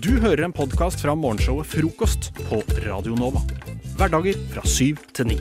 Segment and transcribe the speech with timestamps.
[0.00, 3.42] Du hører en podkast fra morgenshowet Frokost på Radio Nova.
[3.98, 5.36] Hverdager fra syv til ni.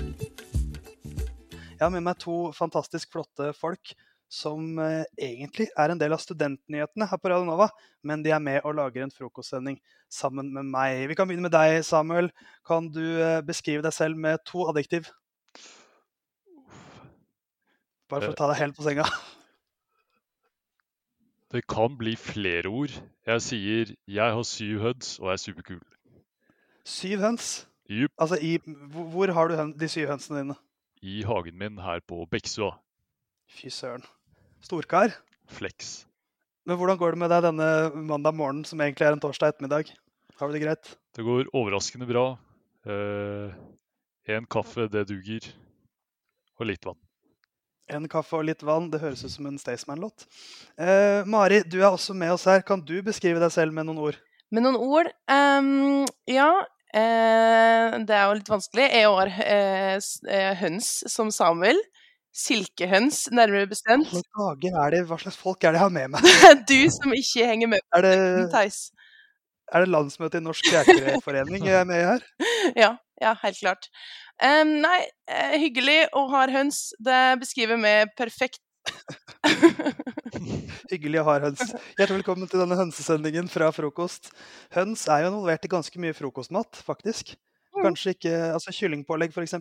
[1.55, 3.93] Jeg har med meg to fantastisk flotte folk
[4.31, 7.69] som eh, egentlig er en del av studentnyhetene her på Radio Nova,
[8.03, 9.79] men de er med og lager en frokostsending
[10.11, 11.05] sammen med meg.
[11.07, 12.27] Vi kan begynne med deg, Samuel.
[12.67, 15.13] Kan du eh, beskrive deg selv med to adjektiv?
[18.11, 19.07] Bare for å ta deg helt på senga.
[21.51, 22.93] Det kan bli flere ord.
[23.27, 25.83] Jeg sier 'jeg har syv høns og er superkul'.
[26.85, 27.67] Syv høns?
[27.89, 28.11] Yep.
[28.17, 28.57] Altså, i,
[29.11, 30.55] hvor har du høn, de syv hønsene dine?
[31.01, 32.71] I hagen min her på Beksua.
[33.49, 34.03] Fy søren.
[34.61, 35.11] Storkar.
[35.47, 36.05] Flex.
[36.65, 39.91] Men hvordan går det med deg denne mandag morgenen, som egentlig er en torsdag ettermiddag?
[40.39, 40.95] Har du det greit?
[41.15, 42.37] Det går overraskende bra.
[42.85, 43.53] Eh,
[44.37, 45.51] en kaffe, det duger.
[46.59, 47.01] Og litt vann.
[47.91, 48.89] En kaffe og litt vann.
[48.91, 50.25] Det høres ut som en Staysman-låt.
[50.79, 52.61] Eh, Mari, du er også med oss her.
[52.65, 54.19] Kan du beskrive deg selv med noen ord?
[54.51, 56.49] Med noen ord Um, Ja,
[56.93, 58.87] eh, det er jo litt vanskelig.
[58.95, 59.97] Jeg har eh,
[60.31, 61.79] eh, høns som Samuel.
[62.31, 64.07] Silkehøns, nærmere bestemt.
[64.37, 65.01] Hva er det?
[65.09, 66.27] Hva slags folk er det jeg har med meg?
[66.71, 68.13] Du som ikke henger med, Er det,
[68.53, 68.85] Theis.
[69.67, 72.23] er det landsmøte i Norsk Jegerforening jeg er med i her?
[72.85, 73.89] Ja, ja, helt klart.
[74.41, 76.89] Em, nei, eh, hyggelig og har høns.
[76.97, 78.61] Det beskriver meg perfekt.
[80.91, 81.61] Hyggelig å ha høns.
[81.99, 84.31] Hjertelig velkommen til denne hønsesendingen fra Frokost.
[84.73, 87.35] Høns er jo involvert i ganske mye frokostmat, faktisk.
[87.75, 87.83] Mm.
[87.85, 89.59] Kanskje ikke altså kyllingpålegg, f.eks.,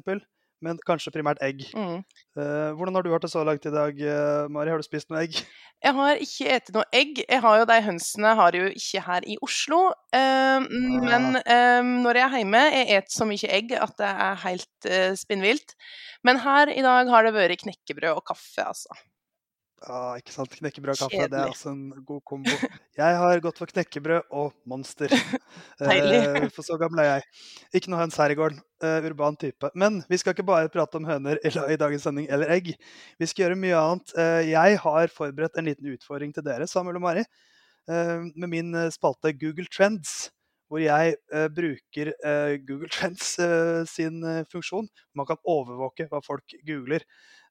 [0.64, 1.62] men kanskje primært egg.
[1.76, 2.02] Mm.
[2.38, 4.72] Uh, hvordan har du hatt det så langt i dag, eh, Mari?
[4.72, 5.38] Har du spist noe egg?
[5.84, 7.22] Jeg har ikke spist noe egg.
[7.24, 9.78] Jeg har jo De hønsene har jeg jo ikke her i Oslo.
[10.12, 10.66] Em,
[11.06, 14.88] men em, når jeg er hjemme, jeg et så mye egg at det er helt
[14.90, 15.72] uh, spinnvilt.
[16.26, 18.92] Men her i dag har det vært knekkebrød og kaffe, altså.
[19.80, 20.52] Ja, ikke sant.
[20.58, 21.52] Knekkebrød og kaffe, det er Kjedelig.
[21.54, 22.52] også en god kombo.
[23.00, 25.08] Jeg har gått for knekkebrød og Monster.
[25.80, 27.22] Eh, For så gammel er jeg.
[27.80, 28.58] Ikke noe høns her i gården.
[28.84, 29.70] Eh, urban type.
[29.74, 32.68] Men vi skal ikke bare prate om høner i i dagens sending, eller egg.
[33.18, 34.12] Vi skal gjøre mye annet.
[34.20, 37.24] Eh, Jeg har forberedt en liten utfordring til dere, Samuel og Mari,
[37.88, 40.28] eh, med min eh, spalte Google Trends.
[40.70, 42.12] Hvor jeg eh, bruker
[42.68, 43.32] Google Trends
[43.90, 44.20] sin
[44.52, 44.86] funksjon.
[45.18, 47.02] Man kan overvåke hva folk googler.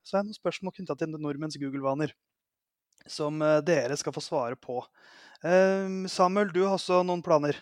[0.04, 2.14] Så er det noen spørsmål knytta til nordmenns Google-vaner
[3.10, 4.82] som eh, dere skal få svare på.
[5.44, 7.60] Eh, Samuel, du har også noen planer.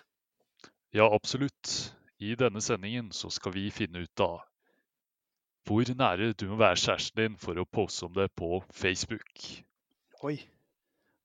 [0.96, 1.94] Ja, absolutt.
[2.18, 4.40] I denne sendingen så skal vi finne ut av
[5.68, 9.44] hvor nære du må være kjæresten din for å poste om det på Facebook.
[10.24, 10.38] Oi.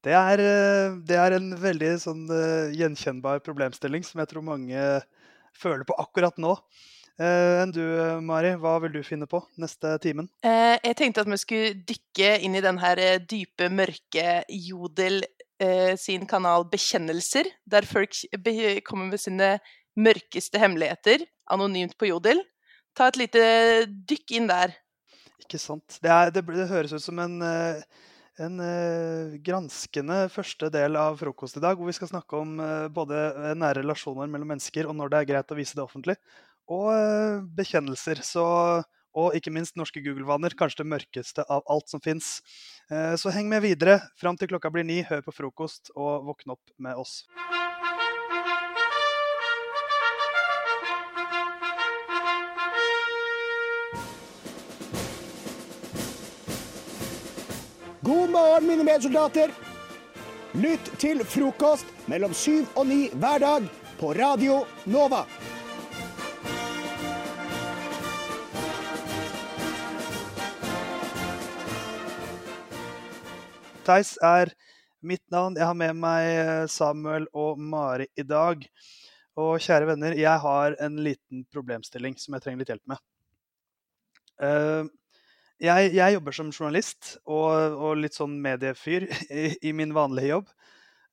[0.03, 4.83] Det er, eh, det er en veldig sånn eh, gjenkjennbar problemstilling som jeg tror mange
[5.55, 6.57] føler på akkurat nå.
[7.21, 7.83] Eh, Enn du,
[8.25, 10.31] Mari, hva vil du finne på neste timen?
[10.47, 15.23] Eh, jeg tenkte at vi skulle dykke inn i den her eh, dype, mørke Jodel
[15.95, 18.17] sin kanal Bekjennelser, der folk
[18.83, 19.51] kommer med sine
[19.95, 21.23] mørkeste hemmeligheter
[21.55, 22.41] anonymt på Jodel.
[22.99, 23.45] Ta et lite
[23.87, 24.75] dykk inn der.
[25.39, 26.01] Ikke sant?
[26.03, 27.37] Det, er, det, det høres ut som en,
[28.43, 28.65] en
[29.47, 32.59] granskende første del av frokost i dag, hvor vi skal snakke om
[32.91, 33.23] både
[33.55, 36.19] nære relasjoner mellom mennesker og når det er greit å vise det offentlig,
[36.73, 38.23] og eh, bekjennelser.
[38.27, 38.45] Så,
[39.13, 42.39] og ikke minst norske Google-vaner, kanskje det mørkeste av alt som fins.
[42.93, 44.99] Så heng med videre fram til klokka blir ni.
[45.09, 47.23] Hør på frokost og våkne opp med oss.
[58.03, 59.53] God morgen, mine medsoldater.
[60.53, 65.23] Lytt til frokost mellom syv og ni hver dag på Radio Nova.
[73.83, 74.53] Theis er
[75.03, 75.57] mitt navn.
[75.59, 78.63] Jeg har med meg eh, Samuel og Mari i dag.
[79.41, 83.01] Og kjære venner, jeg har en liten problemstilling som jeg trenger litt hjelp med.
[84.43, 84.85] Eh,
[85.63, 89.09] jeg, jeg jobber som journalist og, og litt sånn mediefyr
[89.43, 90.55] i, i min vanlige jobb.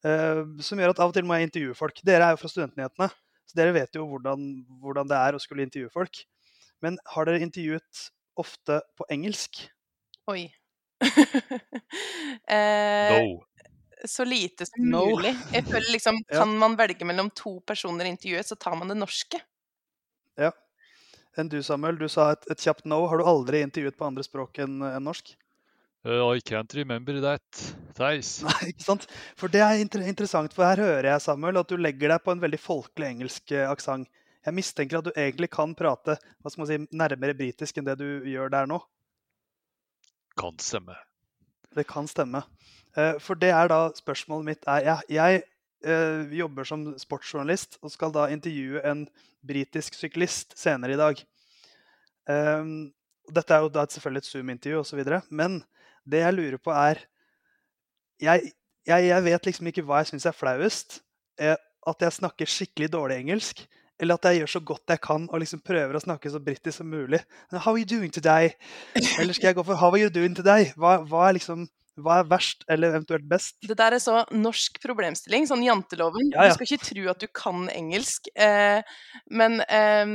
[0.06, 2.04] eh, som gjør at av og til må jeg intervjue folk.
[2.06, 3.10] Dere er jo fra Studentnyhetene,
[3.50, 4.46] så dere vet jo hvordan,
[4.84, 6.22] hvordan det er å skulle intervjue folk.
[6.86, 8.08] Men har dere intervjuet
[8.40, 9.66] ofte på engelsk?
[10.30, 10.52] Oi.
[12.48, 13.44] eh, No.
[14.06, 15.06] Så lite som No.
[15.06, 15.36] mulig.
[15.54, 16.40] Jeg føler liksom, Ja.
[16.40, 19.42] Kan man velge mellom to personer i intervjuet, så tar man det norske.
[20.40, 20.52] Ja.
[21.38, 22.00] Enn du, Samuel.
[22.00, 23.06] Du sa et, et kjapt no.
[23.08, 25.36] Har du aldri intervjuet på andre språk enn en norsk?
[26.08, 27.76] Uh, I can't remember that.
[27.98, 28.38] Theis.
[28.48, 29.08] Nei, ikke sant?
[29.36, 32.32] For det er inter interessant, for her hører jeg, Samuel, at du legger deg på
[32.32, 34.08] en veldig folkelig engelsk eh, aksent.
[34.48, 37.98] Jeg mistenker at du egentlig kan prate hva skal man si, nærmere britisk enn det
[38.00, 38.80] du gjør der nå.
[40.40, 40.96] Kan stemme.
[41.76, 42.44] Det kan stemme.
[42.98, 45.42] Eh, For det er da spørsmålet mitt er Jeg, jeg
[45.84, 49.08] eh, jobber som sportsjournalist og skal da intervjue en
[49.46, 51.22] britisk syklist senere i dag.
[52.30, 52.92] Um,
[53.34, 55.62] dette er jo da selvfølgelig et Zoom-intervju osv., men
[56.10, 57.00] det jeg lurer på, er
[58.22, 58.52] jeg,
[58.88, 61.00] jeg, jeg vet liksom ikke hva jeg syns er flauest.
[61.40, 61.56] Eh,
[61.88, 63.62] at jeg snakker skikkelig dårlig engelsk,
[64.00, 66.78] eller at jeg gjør så godt jeg kan og liksom prøver å snakke så britisk
[66.82, 67.20] som mulig.
[67.52, 68.54] How are you doing today?
[69.20, 70.72] Eller skal jeg gå for How are you doing today?
[70.80, 71.68] Hva, hva er liksom
[72.00, 73.58] hva er verst, eller eventuelt best?
[73.68, 76.30] Det der er så norsk problemstilling, sånn janteloven.
[76.32, 76.54] Ja, ja.
[76.54, 78.30] Du skal ikke tro at du kan engelsk.
[78.40, 78.80] Eh,
[79.36, 80.14] men eh,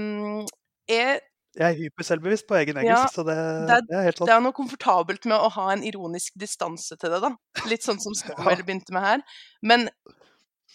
[0.89, 1.21] jeg,
[1.61, 4.33] Jeg er hyperselvbevisst på egen Ja, engelsk, så det, det er- det er helt det
[4.33, 7.35] er noe komfortabelt med å ha en ironisk distanse til det, da.
[7.69, 9.21] Litt sånn som Samuel begynte med her.
[9.61, 9.85] Men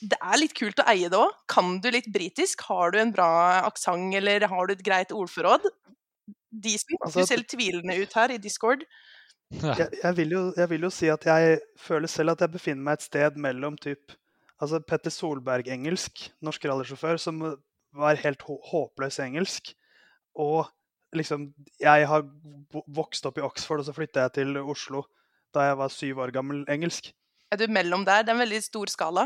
[0.02, 1.36] det er litt kult å eie det òg.
[1.52, 2.64] Kan du litt britisk?
[2.70, 3.30] Har du en bra
[3.68, 5.68] aksent, eller har du et greit ordforråd?
[6.50, 6.98] Decent.
[7.06, 8.86] Altså, ser litt tvilende ut her i Discord.
[9.50, 12.86] Jeg, jeg, vil jo, jeg vil jo si at jeg føler selv at jeg befinner
[12.86, 14.14] meg et sted mellom typ
[14.60, 17.40] altså Petter Solberg-engelsk, norsk rallysjåfør, som
[17.96, 19.74] var helt hå håpløs engelsk,
[20.38, 20.68] og
[21.16, 21.48] liksom
[21.82, 22.26] Jeg har
[22.86, 25.08] vokst opp i Oxford, og så flytta jeg til Oslo
[25.56, 27.10] da jeg var syv år gammel engelsk.
[27.50, 28.22] Er du mellom der?
[28.22, 29.24] Det er en veldig stor skala.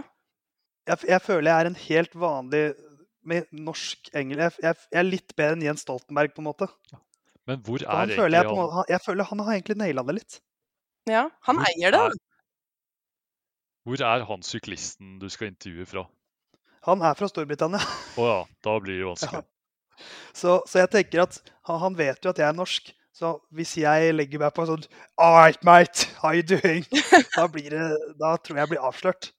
[0.89, 2.63] Jeg, jeg føler jeg er en helt vanlig
[3.23, 4.41] med norsk engel...
[4.43, 6.67] Jeg, jeg, jeg er litt bedre enn Jens Stoltenberg, på en måte.
[7.47, 8.65] Men hvor er egentlig føler jeg, på en han?
[8.65, 10.39] måte, han- jeg føler han har egentlig naila det litt.
[11.11, 12.01] Ja, han Hvor eier det.
[12.09, 12.19] er-
[13.87, 16.03] Hvor er han syklisten du skal intervjue fra?
[16.87, 17.79] Han er fra Storbritannia.
[18.19, 19.43] Å ja, da blir det vanskelig.
[20.33, 21.35] Så, så jeg tenker at
[21.69, 22.87] han, han vet jo at jeg er norsk.
[23.13, 24.81] Så hvis jeg legger meg på sånn
[25.21, 26.81] All right, mate, how you doing?
[27.37, 27.83] Da, blir det,
[28.19, 29.29] da tror jeg jeg blir avslørt.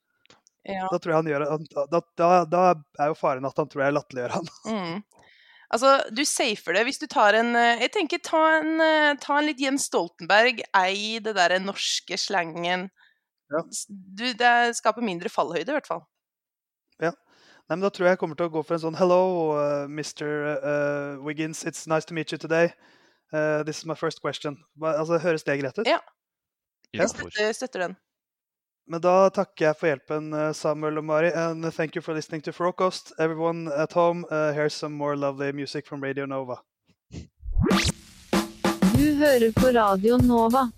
[0.64, 0.86] Ja.
[0.88, 1.44] Da, tror jeg han gjør,
[1.92, 4.54] da, da, da er jo faren at han tror jeg latterliggjør han.
[4.74, 5.02] Mm.
[5.74, 9.38] Altså, du safer det hvis du tar en eh, Jeg tenker ta en, eh, ta
[9.40, 10.60] en litt Jens Stoltenberg.
[10.76, 12.84] Ei det derre norske slangen.
[13.50, 13.62] Ja.
[13.88, 16.04] Du, det skaper mindre fallhøyde, i hvert fall.
[17.02, 17.10] Ja.
[17.64, 19.20] Nei, men Da tror jeg jeg kommer til å gå for en sånn Hello,
[19.56, 20.30] uh, Mr.
[20.62, 21.64] Uh, Wiggins.
[21.64, 22.70] It's nice to meet you today.
[23.32, 24.60] Uh, this is my first question.
[24.78, 25.88] Altså, Høres det greit ut?
[25.88, 25.98] Ja.
[26.94, 27.96] Jeg Støtter, støtter den.
[28.86, 31.30] Men da takker jeg for hjelpen, uh, Samuel og Mari.
[31.32, 33.12] And thank you for listening to Frokost.
[33.18, 36.60] Everyone at home, uh, here's some more lovely music from Radio Nova.
[38.94, 40.68] Du hører på Radio Nova.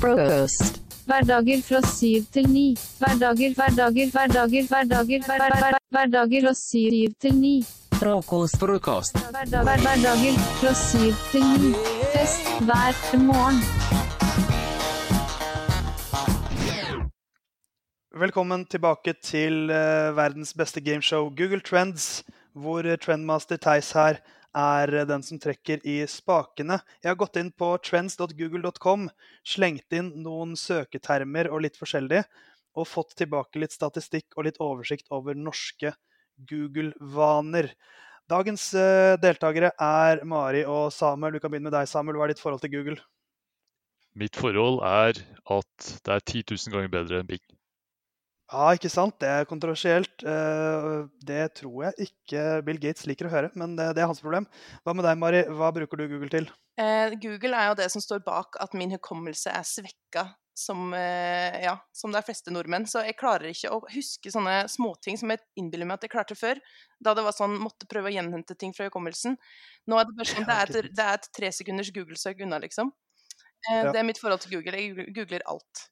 [0.00, 0.82] Frokost.
[1.06, 2.76] Hverdager fra syv til ni.
[2.98, 7.64] Hverdager, hverdager, hverdager, hverdager, hver, hver, hver, hverdager fra syv til ni.
[7.94, 8.60] Frokost.
[8.60, 9.16] Frokost.
[9.30, 11.74] Hverdag, hverdager fra syv til ni.
[12.12, 13.99] Fest hver morgen.
[18.10, 22.24] Velkommen tilbake til uh, verdens beste gameshow, Google Trends,
[22.58, 24.16] hvor eh, trendmaster Theis her
[24.50, 26.80] er eh, den som trekker i spakene.
[27.04, 29.04] Jeg har gått inn på trends.google.com,
[29.46, 32.24] slengt inn noen søketermer og litt forskjellig,
[32.74, 35.94] og fått tilbake litt statistikk og litt oversikt over norske
[36.50, 37.70] Google-vaner.
[38.26, 41.38] Dagens uh, deltakere er Mari og Samuel.
[41.38, 42.18] Du kan begynne med deg, Samuel.
[42.18, 42.98] Hva er ditt forhold til Google?
[44.18, 47.46] Mitt forhold er at det er 10 000 ganger bedre enn Bing.
[48.50, 49.14] Ja, ikke sant?
[49.22, 50.24] Det er kontroversielt.
[50.26, 54.48] Eh, Det tror jeg ikke Bill Gates liker å høre, men det, er hans problem.
[54.82, 55.42] Hva med deg, Mari?
[55.46, 56.50] Hva bruker du Google til?
[56.80, 61.60] Eh, Google er jo det som står bak at min hukommelse er svekka som, eh,
[61.62, 62.88] ja, som de fleste nordmenn.
[62.90, 66.34] Så jeg klarer ikke å huske sånne småting som jeg innbiller meg at jeg klarte
[66.38, 66.58] før.
[66.98, 69.38] Da det var sånn måtte prøve å gjenhente ting fra hukommelsen.
[69.86, 72.58] Nå er det bare sånn, det er et, det er et tre sekunders Google-søk unna,
[72.58, 72.90] liksom.
[73.70, 74.80] Det er mitt forhold til Google.
[74.80, 75.90] Jeg googler alt.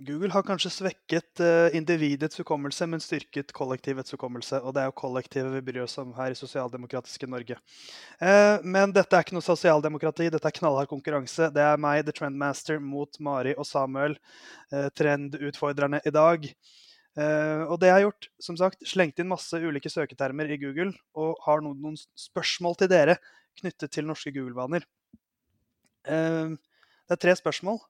[0.00, 4.60] Google har kanskje svekket eh, individets hukommelse, men styrket kollektivets hukommelse.
[4.64, 7.58] Og det er jo kollektivet vi bryr oss om her i sosialdemokratiske Norge.
[8.20, 11.50] Eh, Men dette er ikke noe sosialdemokrati, dette er knallhard konkurranse.
[11.52, 14.16] Det er meg, The Trendmaster, mot Mari og Samuel,
[14.72, 16.48] eh, trendutfordrerne i dag.
[17.20, 21.34] Og det jeg har gjort, som sagt, slengt inn masse ulike søketermer i Google, og
[21.42, 23.16] har noen, spørsmål til dere
[23.58, 24.86] knyttet til norske Google-vaner.
[26.06, 27.82] Det er tre spørsmål.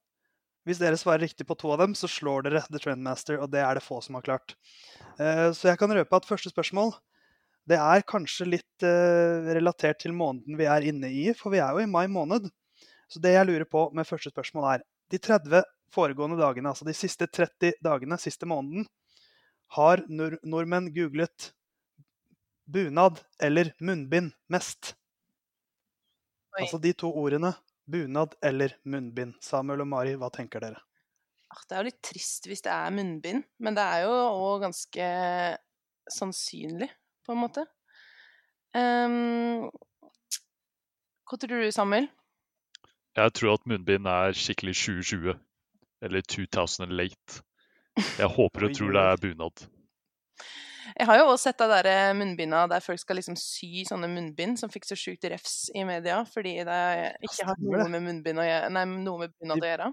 [0.69, 3.63] Hvis dere svarer riktig på to av dem, så slår dere The Trendmaster, og det
[3.65, 4.57] er det få som har klart.
[5.19, 6.93] Eh, Så jeg kan røpe at første spørsmål
[7.71, 11.77] det er kanskje litt eh, relatert til måneden vi er inne i, for vi er
[11.77, 12.49] jo i mai måned.
[13.11, 15.63] Så det jeg lurer på med første spørsmål er de 30
[15.95, 18.87] foregående dagene, altså de siste 30 dagene, siste måneden,
[19.77, 21.51] har nord nordmenn googlet
[22.71, 24.95] bunad eller munnbind mest?
[26.57, 26.65] Oi.
[26.65, 27.53] Altså de to ordene
[27.91, 29.37] bunad eller munnbind.
[29.45, 30.81] Samuel og Mari, hva tenker dere?
[31.51, 34.65] Ah, Det er jo litt trist hvis det er munnbind, men det er jo òg
[34.69, 35.11] ganske
[36.11, 36.91] sannsynlig,
[37.27, 37.67] på en måte.
[38.75, 39.67] Um,
[41.27, 42.09] hva tror du, Samuel?
[43.19, 45.39] Jeg tror at munnbind er skikkelig 2020.
[46.07, 47.43] Eller 2000 late.
[47.99, 49.65] Jeg håper og tror det er bunad.
[50.99, 54.09] Jeg har jo også sett de der eh, munnbinda der folk skal liksom sy sånne
[54.11, 56.79] munnbind som fikk så sjukt refs i media fordi det
[57.27, 59.91] ikke har noe med munnbind å gjøre, nei, noe med bunad De- å gjøre.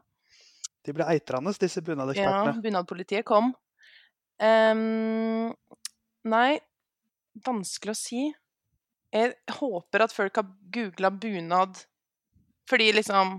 [0.87, 2.61] De ble eitrende, disse Ja, bunadekspertene.
[2.63, 3.49] bunadpolitiet kom.
[4.39, 5.51] Um,
[6.29, 6.59] nei,
[7.45, 8.21] vanskelig å si.
[9.13, 11.79] Jeg håper at folk har googla bunad
[12.67, 13.37] fordi liksom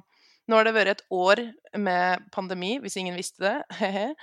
[0.48, 1.42] Nå har det vært et år
[1.76, 3.56] med pandemi, hvis ingen visste det.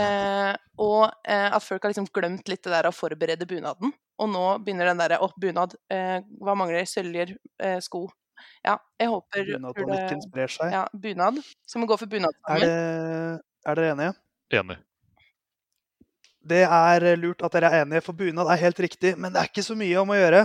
[0.00, 3.92] Eh, og eh, at folk har liksom glemt litt det der å forberede bunaden.
[4.20, 5.74] Og nå begynner den derre Å, bunad.
[5.92, 6.86] Eh, hva mangler?
[6.88, 7.34] Søljer?
[7.62, 8.04] Eh, sko?
[8.64, 10.72] Ja, jeg håper Bunadpanikken sprer seg.
[10.74, 11.40] Ja, bunad.
[11.68, 12.70] Skal vi gå for bunad Er, det,
[13.66, 14.14] er dere enige?
[14.60, 14.78] Enig.
[16.50, 19.16] Det er lurt at dere er enige, for bunad er helt riktig.
[19.20, 20.44] Men det er ikke så mye om å gjøre.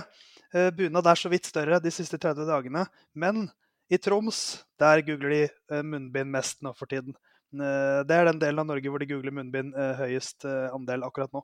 [0.55, 2.85] Eh, Bunad er så vidt større de siste 30 dagene.
[3.13, 3.47] Men
[3.91, 7.15] i Troms, der googler de eh, munnbind mest nå for tiden.
[7.53, 11.33] Eh, Det er den delen av Norge hvor de googler munnbind eh, høyest andel akkurat
[11.35, 11.43] nå.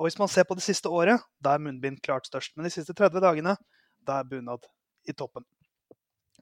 [0.00, 2.56] Og hvis man ser på det siste året, da er munnbind klart størst.
[2.56, 3.56] Men de siste 30 dagene,
[4.06, 4.64] da er bunad
[5.08, 5.44] i toppen.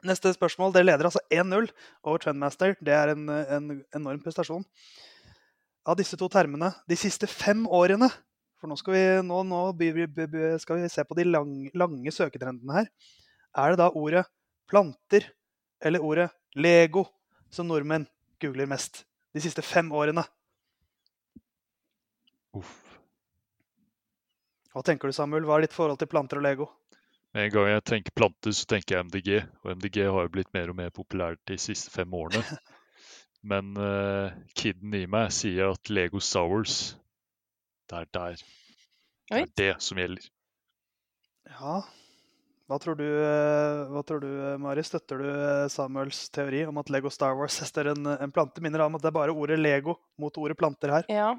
[0.07, 0.71] Neste spørsmål.
[0.75, 1.67] Dere leder altså 1-0
[2.07, 2.77] over Trendmaster.
[2.79, 4.63] Det er en, en enorm prestasjon.
[5.89, 8.11] Av disse to termene de siste fem årene
[8.59, 9.59] For nå skal vi, nå, nå
[10.59, 12.89] skal vi se på de lang, lange søketrendene her.
[13.59, 14.25] Er det da ordet
[14.69, 15.31] planter
[15.85, 17.07] eller ordet Lego
[17.51, 18.07] som nordmenn
[18.43, 20.25] googler mest de siste fem årene?
[22.57, 22.77] Uff.
[24.73, 25.47] Hva tenker du, Samuel?
[25.49, 26.69] Hva er ditt forhold til planter og Lego?
[27.35, 29.31] Med en gang jeg tenker planter, så tenker jeg MDG.
[29.65, 32.45] Og MDG har jo blitt mer og mer populært de siste fem årene.
[33.51, 36.97] Men uh, kiden i meg sier at Lego Star Wars,
[37.89, 38.43] det er der.
[39.29, 40.25] Det er det som gjelder.
[41.49, 41.77] Ja,
[42.69, 44.83] hva tror du, eh, hva tror du eh, Mari?
[44.85, 48.61] Støtter du eh, Samuels teori om at Lego Star Wars er større enn en plante?
[48.65, 51.09] Minner om at det er bare ordet Lego mot ordet planter her.
[51.13, 51.33] Ja.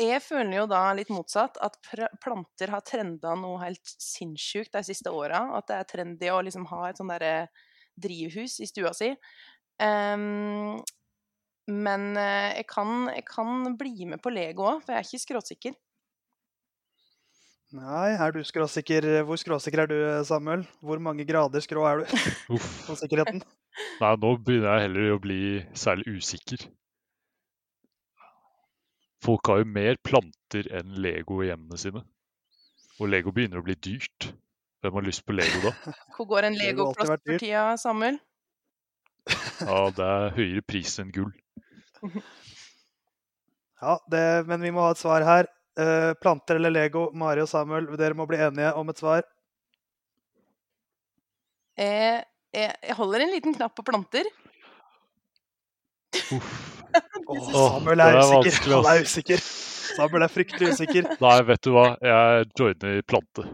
[0.00, 1.76] Jeg føler jo da litt motsatt, at
[2.24, 5.44] planter har trenda noe helt sinnssykt de siste åra.
[5.58, 7.50] At det er trendy å liksom ha et sånn derre
[8.00, 9.10] drivhus i stua si.
[9.76, 10.80] Um,
[11.68, 15.76] men jeg kan, jeg kan bli med på Lego òg, for jeg er ikke skråsikker.
[17.72, 19.06] Nei, er du skråsikker?
[19.24, 19.96] Hvor skråsikker er du,
[20.28, 20.66] Samuel?
[20.84, 22.14] Hvor mange grader skrå er du
[22.58, 22.66] Uff.
[22.84, 23.40] på sikkerheten?
[24.02, 25.38] Nei, nå begynner jeg heller å bli
[25.78, 26.66] særlig usikker.
[29.22, 32.02] Folk har jo mer planter enn Lego i hjemmene sine.
[33.00, 34.32] Og Lego begynner å bli dyrt.
[34.82, 35.72] Hvem har lyst på Lego da?
[36.18, 38.20] Hvor går en Lego-plass for tida, Samuel?
[39.62, 41.30] Ja, det er høyere pris enn gull.
[43.78, 45.46] Ja, det, men vi må ha et svar her.
[45.80, 47.06] Eh, planter eller Lego?
[47.16, 49.24] Mari og Samuel, dere må bli enige om et svar.
[51.80, 54.28] Jeg, jeg, jeg holder en liten knapp på planter.
[56.36, 56.52] Uff.
[57.52, 58.74] Samuel er er usikker.
[58.74, 59.44] Han er usikker.
[59.96, 61.08] Samuel er fryktelig usikker.
[61.24, 61.86] Nei, vet du hva?
[62.04, 63.46] Jeg joiner plante.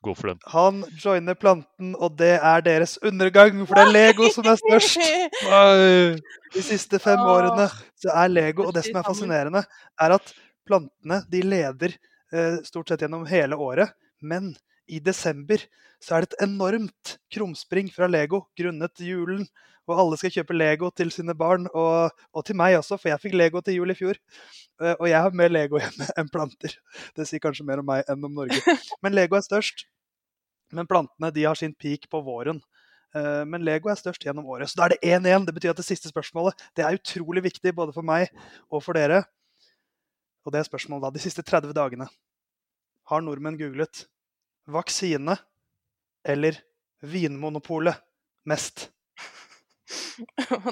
[0.00, 0.38] Gå for den.
[0.48, 4.96] Han joiner planten, og det er deres undergang, for det er Lego som er størst.
[5.44, 6.20] Nei.
[6.54, 7.68] De siste fem årene
[8.00, 9.62] så er Lego, og det som er fascinerende,
[10.00, 10.32] er at
[10.70, 11.96] plantene de leder
[12.32, 13.92] eh, stort sett gjennom hele året.
[14.22, 14.52] Men
[14.90, 15.62] i desember
[16.02, 19.44] så er det et enormt krumspring fra Lego grunnet julen.
[19.90, 23.22] Og alle skal kjøpe Lego til sine barn, og, og til meg også, for jeg
[23.22, 24.18] fikk Lego til jul i fjor.
[24.80, 26.76] Eh, og jeg har mer Lego hjemme enn planter.
[27.16, 28.60] Det sier kanskje mer om meg enn om Norge.
[29.04, 29.88] Men Lego er størst.
[30.76, 32.62] Men plantene de har sin peak på våren.
[33.16, 34.70] Eh, Men Lego er størst gjennom året.
[34.70, 35.48] Så da er det 1-1.
[35.48, 38.30] Det betyr at det siste spørsmålet det er utrolig viktig både for meg
[38.70, 39.24] og for dere.
[40.44, 41.12] Og det er spørsmålet da.
[41.14, 42.06] De siste 30 dagene
[43.10, 44.04] har nordmenn googlet
[44.70, 45.36] vaksine
[46.26, 46.58] eller
[47.00, 48.00] Vinmonopolet
[48.48, 48.88] mest?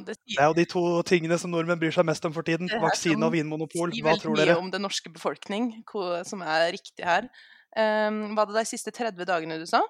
[0.07, 2.69] Det Det er jo de to tingene som nordmenn bryr seg mest om for tiden.
[2.69, 3.93] Det Vaksine og Vinmonopol.
[3.95, 5.71] sier Hva veldig tror mye om den norske befolkning,
[6.29, 7.31] som er riktig her.
[7.73, 9.81] Um, hva er det de siste 30 dagene du sa?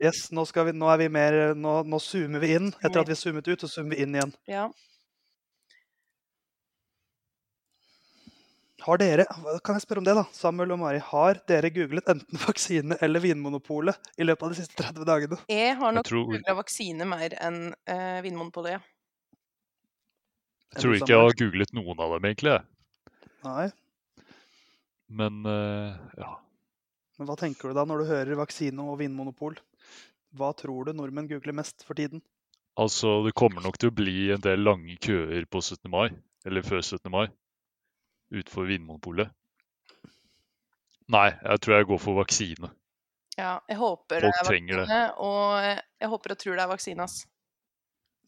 [0.00, 2.70] Yes, nå, skal vi, nå er vi mer nå, nå zoomer vi inn.
[2.80, 4.32] Etter at vi zoomet ut, så zoomer vi inn igjen.
[4.48, 4.68] Ja.
[8.80, 9.26] Har dere,
[9.64, 13.20] kan jeg spørre om det da, Samuel og Mari, har dere googlet enten vaksine eller
[13.20, 15.38] Vinmonopolet i løpet av de siste 30 dagene?
[15.52, 18.78] Jeg har nok tror- googla vaksine mer enn uh, Vinmonopolet.
[18.78, 18.80] ja.
[20.70, 22.52] Jeg tror ikke jeg har googlet noen av dem, egentlig.
[23.42, 23.64] Nei,
[25.10, 26.28] Men uh, ja.
[27.18, 29.56] men hva tenker du da når du hører vaksine og Vinmonopol?
[30.38, 32.22] Hva tror du nordmenn googler mest for tiden?
[32.78, 35.90] Altså, det kommer nok til å bli en del lange køer på 17.
[35.90, 36.06] mai,
[36.46, 37.10] eller før 17.
[37.10, 37.26] mai,
[38.30, 39.32] utenfor Vinmonopolet.
[41.10, 42.70] Nei, jeg tror jeg går for vaksine.
[43.38, 45.02] Ja, jeg håper Folk det er vaksine, det.
[45.24, 47.20] og jeg håper og tror det er vaksine, ass.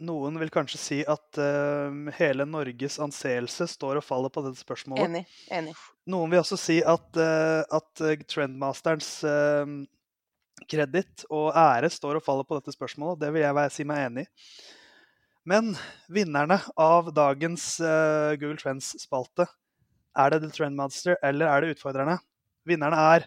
[0.03, 5.05] noen vil kanskje si at uh, hele Norges anseelse står og faller på dette spørsmålet.
[5.05, 5.25] Enig.
[5.53, 5.75] Enig.
[6.11, 9.13] Noen vil også si at, uh, at eh, Trendmasterens
[10.71, 13.21] kreditt og ære står og faller på dette spørsmålet.
[13.23, 14.33] Det vil jeg si meg enig i.
[15.49, 15.73] Men
[16.13, 19.49] vinnerne av dagens uh, Google Trends-spalte,
[20.19, 22.19] er det The Trendmaster eller er det utfordrerne?
[22.69, 23.27] Vinnerne er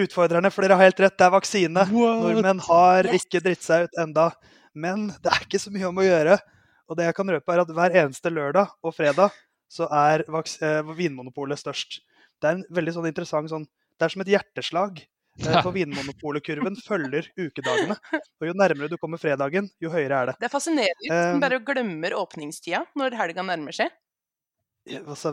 [0.00, 1.84] utfordrerne, for dere har helt rett, det er vaksine.
[1.90, 3.24] Nordmenn har Yes.
[3.26, 4.30] ikke dritt seg ut enda,
[4.74, 6.38] men det er ikke så mye om å gjøre.
[6.90, 9.34] Og det jeg kan røpe er at hver eneste lørdag og fredag
[9.70, 12.00] så er vaks eh, Vinmonopolet størst.
[12.40, 13.66] Det er en veldig sånn interessant sånn
[14.00, 15.02] Det er som et hjerteslag.
[15.40, 15.60] Ja.
[15.62, 17.94] For Vinmonopolet-kurven følger ukedagene.
[18.40, 20.34] Og jo nærmere du kommer fredagen, jo høyere er det.
[20.40, 21.10] Det er fascinerende.
[21.12, 23.92] Um, bare glemmer åpningstida når helga nærmer seg.
[24.90, 25.32] Ja, altså,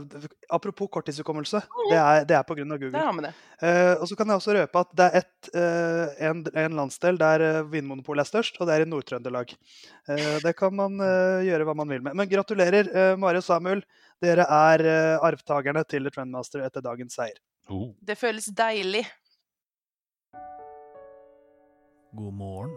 [0.54, 2.66] apropos korttidshukommelse, det er, det er pga.
[2.78, 3.32] Google.
[3.62, 7.18] Eh, og så kan jeg også røpe at det er et, uh, en, en landsdel
[7.18, 9.54] der eh, Vinmonopolet er størst, og det er i Nord-Trøndelag.
[10.10, 10.98] Uh, det kan man
[11.46, 12.18] gjøre hva man vil med.
[12.18, 13.82] Men gratulerer, uh, Mari og Samuel.
[14.22, 14.82] Dere er
[15.22, 17.38] arvtakerne til The Trendmaster etter dagens seier.
[17.70, 17.92] Oh.
[18.02, 19.04] Det føles deilig.
[22.18, 22.74] God morgen.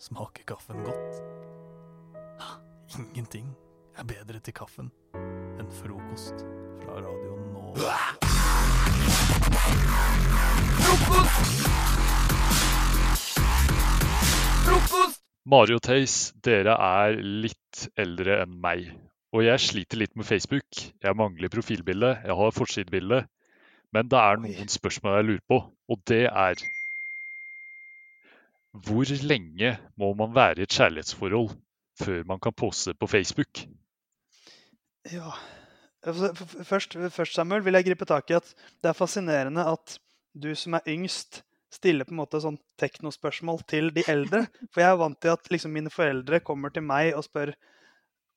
[0.00, 1.20] Smaker kaffen godt?
[2.40, 2.56] Ha,
[3.00, 3.52] Ingenting
[3.96, 4.92] er bedre til kaffen
[5.70, 6.34] frokost
[6.82, 7.94] fra Radio Nova.
[15.50, 18.90] Mari og Theis, dere er litt eldre enn meg.
[19.30, 20.82] Og jeg sliter litt med Facebook.
[21.02, 23.22] Jeg mangler profilbilde, jeg har forsidebilde.
[23.94, 25.60] Men det er noen spørsmål jeg lurer på,
[25.90, 26.62] og det er
[28.70, 31.56] Hvor lenge må man være i et kjærlighetsforhold
[31.98, 33.64] før man kan poste på Facebook?
[35.10, 35.32] Ja.
[36.06, 36.32] Altså,
[36.64, 39.98] Først, først, Samuel, vil jeg gripe tak i at det er fascinerende at
[40.32, 44.46] du som er yngst, stiller på en måte sånn teknospørsmål til de eldre.
[44.72, 47.52] For jeg er vant til at liksom mine foreldre kommer til meg og spør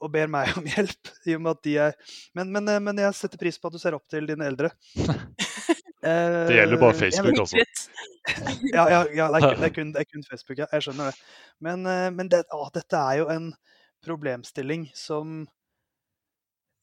[0.03, 1.13] og ber meg om hjelp.
[1.29, 1.98] i og med at de er...
[2.38, 4.74] Men, men, eh, men jeg setter pris på at du ser opp til dine eldre.
[6.03, 7.58] Det gjelder bare Eh, Facebook, altså.
[8.74, 10.65] ja, ja, ja det, er kun, det, er kun, det er kun Facebook, ja.
[10.75, 11.22] Jeg skjønner det.
[11.64, 13.53] Men, eh, men det, å, dette er jo en
[14.03, 15.46] problemstilling som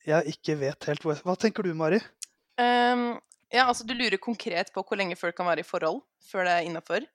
[0.06, 2.00] jeg ikke vet helt hvor Hva tenker du, Mari?
[2.60, 3.18] Um,
[3.50, 6.56] ja, altså du lurer konkret på hvor lenge folk kan være i forhold før det
[6.56, 7.06] er innafor.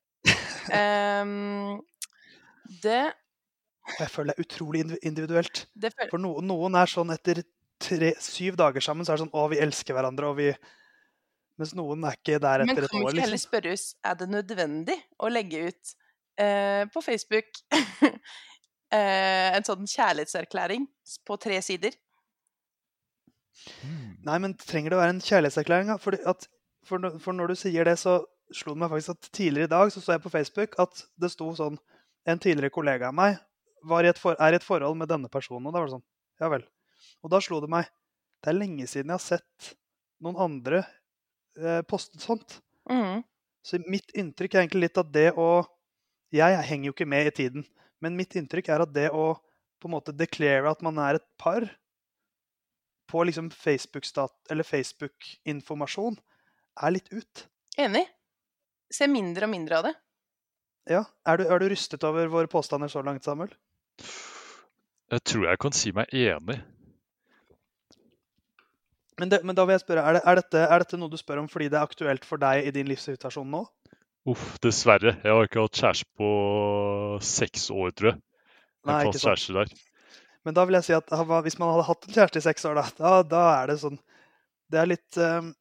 [0.73, 1.81] Um,
[2.83, 3.01] det,
[3.99, 5.65] Jeg føler det er utrolig individuelt.
[5.75, 7.43] føler For no, noen er sånn etter
[7.81, 10.49] tre, syv dager sammen, så er det sånn Å, vi elsker hverandre, og vi
[11.55, 13.69] Mens noen er ikke der Men etter kan et vi år, ikke heller liksom.
[13.71, 15.93] oss er det nødvendig å legge ut
[16.41, 18.25] uh, på Facebook uh,
[19.55, 20.83] en sånn kjærlighetserklæring
[21.23, 21.95] på tre sider?
[24.25, 25.91] Nei, men trenger det å være en kjærlighetserklæring?
[26.03, 26.47] For, at,
[26.85, 28.17] for, når- for når du sier det, så
[28.53, 31.31] slo det meg faktisk at tidligere i dag så, så jeg på Facebook at det
[31.33, 31.79] sto sånn
[32.29, 33.35] En tidligere kollega av meg
[33.85, 35.67] var i et for, er i et forhold med denne personen.
[35.69, 36.05] Og da var det sånn
[36.41, 36.63] Ja vel.
[37.21, 37.85] Og da slo det meg
[38.41, 39.71] Det er lenge siden jeg har sett
[40.25, 40.79] noen andre
[41.59, 42.59] eh, postet sånt.
[42.89, 43.21] Mm.
[43.65, 45.65] Så mitt inntrykk er egentlig litt at det å
[46.33, 47.65] Jeg henger jo ikke med i tiden,
[48.01, 49.35] men mitt inntrykk er at det å
[49.81, 51.65] på en måte declare at man er et par
[53.09, 56.31] på liksom Facebook-informasjon Facebook
[56.83, 57.47] er litt ut.
[57.79, 58.05] Enig.
[58.93, 59.95] Ser mindre og mindre av det.
[60.91, 61.03] Ja.
[61.25, 63.53] Er du, er du rystet over våre påstander så langt, Samuel?
[65.11, 66.59] Jeg tror jeg kan si meg enig.
[69.19, 71.17] Men, det, men da vil jeg spørre, er, det, er, dette, er dette noe du
[71.19, 73.61] spør om fordi det er aktuelt for deg i din livssituasjon nå?
[74.27, 75.13] Uff, dessverre.
[75.21, 76.29] Jeg har ikke hatt kjæreste på
[77.23, 78.19] seks år, tror jeg.
[78.85, 79.27] Jeg Nei, ikke sant.
[79.29, 79.85] kjæreste der.
[80.45, 81.13] Men da vil jeg si at
[81.45, 83.99] hvis man hadde hatt en kjæreste i seks år, da, da, da er det sånn
[84.71, 85.51] Det er litt eh,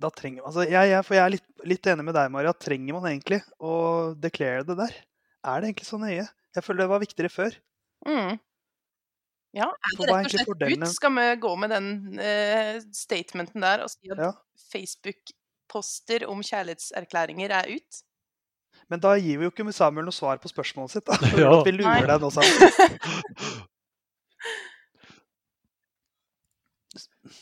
[0.00, 2.54] Da trenger man altså jeg, jeg, For jeg er litt, litt enig med deg, Maria.
[2.56, 3.72] Trenger man egentlig å
[4.16, 4.94] declare det der?
[5.44, 6.28] Er det egentlig så nøye?
[6.56, 7.58] Jeg føler det var viktigere før.
[8.08, 8.40] Mm.
[9.56, 10.86] Ja, er det rett og slett ut?
[10.94, 11.88] Skal vi gå med den
[12.20, 14.30] uh, statementen der og si at Ja.
[14.70, 18.02] Facebook-poster om kjærlighetserklæringer er ut?
[18.90, 21.06] Men da gir vi jo ikke Samuel noe svar på spørsmålet sitt.
[21.06, 21.14] da.
[21.44, 21.52] Ja.
[21.66, 23.68] Vi lurer deg nå, Samuel.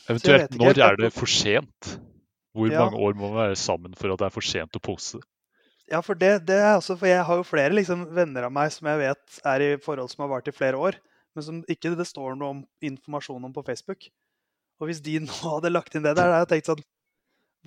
[0.09, 1.95] Eventuelt, når er det for sent?
[2.53, 2.83] Hvor Ja.
[2.85, 5.19] mange år må man være sammen for at det er for sent å pose?
[5.89, 8.71] Ja, for det, det er også, for jeg har jo flere liksom, venner av meg
[8.71, 10.97] som jeg vet er i forhold som har vart i flere år,
[11.35, 14.05] men som ikke det står noe om informasjon om på Facebook.
[14.79, 16.85] Og hvis de nå hadde lagt inn det der, da hadde jeg tenkt sånn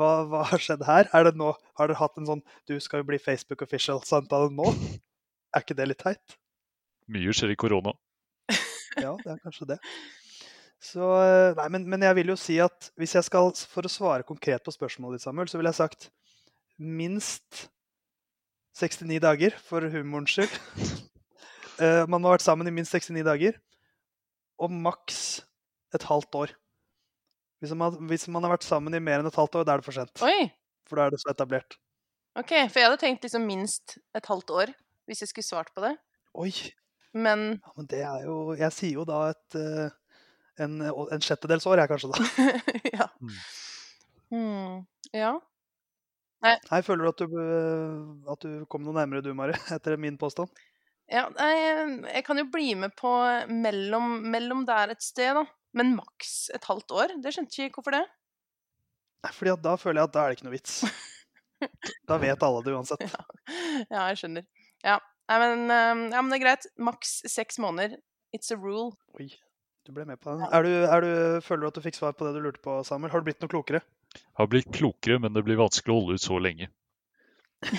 [0.01, 1.11] hva, hva har skjedd her?
[1.13, 4.73] Er det nå, har dere hatt en sånn 'du skal jo bli Facebook official'-samtale nå?
[5.53, 6.39] Er ikke det litt teit?
[7.13, 7.93] Mye skjer i korona.
[8.97, 9.79] Ja, det er kanskje det.
[10.83, 13.93] Så, eh, nei, men, men jeg vil jo si at hvis jeg skal, for å
[13.93, 16.09] svare konkret på spørsmålet ditt, Samuel, så ville jeg sagt
[16.77, 17.69] minst
[18.77, 20.61] 69 dager, for humorens skyld.
[21.83, 23.57] Eh, man må ha vært sammen i minst 69 dager.
[24.61, 25.41] Og maks
[25.97, 26.53] et halvt år.
[27.63, 29.83] Hvis man, hvis man har vært sammen i mer enn et halvt år, da er
[29.83, 30.23] det for sent.
[30.27, 30.51] Oi!
[30.91, 31.77] For da er det så etablert.
[32.39, 32.51] OK.
[32.51, 34.73] For jeg hadde tenkt liksom minst et halvt år,
[35.07, 35.95] hvis jeg skulle svart på det.
[36.43, 36.51] Oi!
[37.13, 39.91] Men Ja, men det er jo Jeg sier jo da et eh,
[40.65, 42.47] en, en sjettedels år, jeg kanskje, da.
[42.99, 43.09] Ja.
[43.21, 43.39] Mm.
[44.33, 44.77] Hmm.
[45.13, 45.33] Ja.
[46.43, 47.41] Nei, føler du at du,
[48.33, 50.51] at du kom noe nærmere du, Mari, etter min påstand?
[51.13, 53.11] ja jeg, jeg kan jo bli med på
[53.53, 55.45] mellom, mellom der et sted, da.
[55.79, 57.15] Men maks et halvt år?
[57.23, 58.05] Det skjønte ikke hvorfor det.
[59.23, 60.83] Nei, Fordi at da føler jeg at da er det ikke noe vits.
[62.11, 63.03] Da vet alle det uansett.
[63.87, 64.43] Ja, jeg skjønner.
[64.83, 64.97] Ja.
[65.31, 66.67] Nei, men, eh, ja, men det er greit.
[66.75, 67.95] Maks seks måneder.
[68.35, 68.97] It's a rule.
[69.15, 69.29] Oi,
[69.87, 70.43] du ble med på den.
[70.51, 71.13] Er du, er du,
[71.47, 73.13] føler du at du fikk svar på det du lurte på, Samuel?
[73.15, 73.85] Har du blitt noe klokere?
[74.41, 76.67] Har blitt klokere, men det blir vanskelig å holde ut så lenge.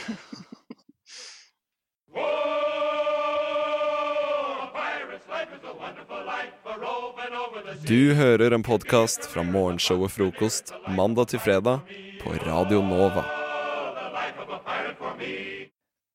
[7.81, 11.81] Du hører en podkast fra morgenshow og frokost mandag til fredag
[12.21, 13.23] på Radio Nova.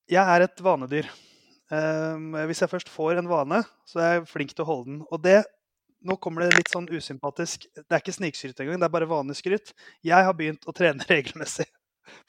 [0.06, 1.08] Jeg er et vanedyr.
[1.74, 3.58] Ehm, hvis jeg først får en vane,
[3.90, 5.00] så er jeg flink til å holde den.
[5.10, 5.42] Og det
[5.98, 7.64] Nå kommer det litt sånn usympatisk.
[7.74, 9.72] Det er ikke snikskryt engang, det er bare vanlig skryt.
[10.06, 11.66] Jeg har begynt å trene regelmessig.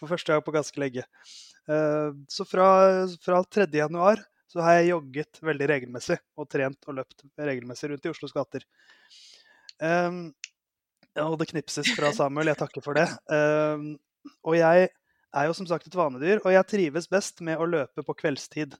[0.02, 1.06] For første gang på ganske lenge.
[1.70, 3.70] Ehm, så fra, fra 3.
[3.78, 8.34] januar så har jeg jogget veldig regelmessig og trent og løpt regelmessig rundt i Oslos
[8.34, 8.66] gater.
[9.80, 10.30] Um,
[11.20, 13.08] og det knipses fra Samuel, jeg takker for det.
[13.30, 13.94] Um,
[14.48, 18.06] og jeg er jo som sagt et vanedyr, og jeg trives best med å løpe
[18.06, 18.74] på kveldstid.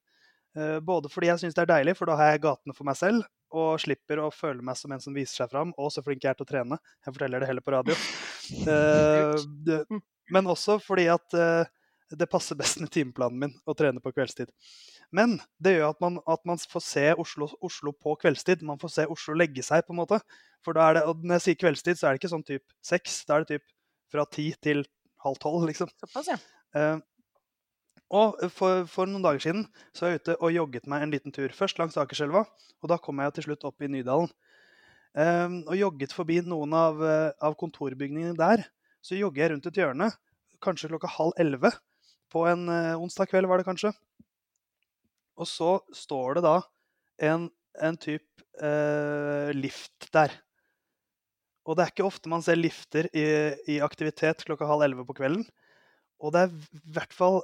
[0.58, 2.98] Uh, Både fordi jeg syns det er deilig, for da har jeg gatene for meg
[3.00, 6.26] selv, og slipper å føle meg som en som viser seg fram, og så flink
[6.26, 6.78] jeg er til å trene.
[7.06, 7.98] Jeg forteller det heller på radio.
[8.66, 11.66] Uh, Men også fordi at uh,
[12.10, 14.50] det passer best med timeplanen min å trene på kveldstid.
[15.16, 18.62] Men det gjør at man, at man får se Oslo, Oslo på kveldstid.
[18.66, 20.20] Man får se Oslo legge seg, på en måte.
[20.66, 22.78] For da er det, og når jeg sier kveldstid, så er det ikke sånn type
[22.86, 23.24] seks.
[23.26, 23.72] Da er det typ
[24.14, 24.84] fra ti til
[25.26, 25.90] halv tolv, liksom.
[26.04, 26.38] Såpass, ja.
[26.78, 27.00] Uh,
[28.10, 31.34] og for, for noen dager siden så var jeg ute og jogget meg en liten
[31.34, 31.52] tur.
[31.54, 32.42] Først langs Akerselva,
[32.82, 34.32] og da kom jeg til slutt opp i Nydalen.
[35.18, 38.66] Eh, og jogget forbi noen av, eh, av kontorbygningene der.
[39.06, 40.10] Så jogger jeg rundt et hjørne,
[40.62, 41.72] kanskje klokka halv elleve
[42.30, 43.94] på en uh, onsdag kveld, var det kanskje.
[45.40, 46.58] Og så står det da
[47.30, 47.48] en,
[47.80, 50.34] en type eh, lift der.
[51.68, 53.26] Og det er ikke ofte man ser lifter i,
[53.70, 55.46] i aktivitet klokka halv elleve på kvelden.
[56.20, 57.42] Og det er i hvert fall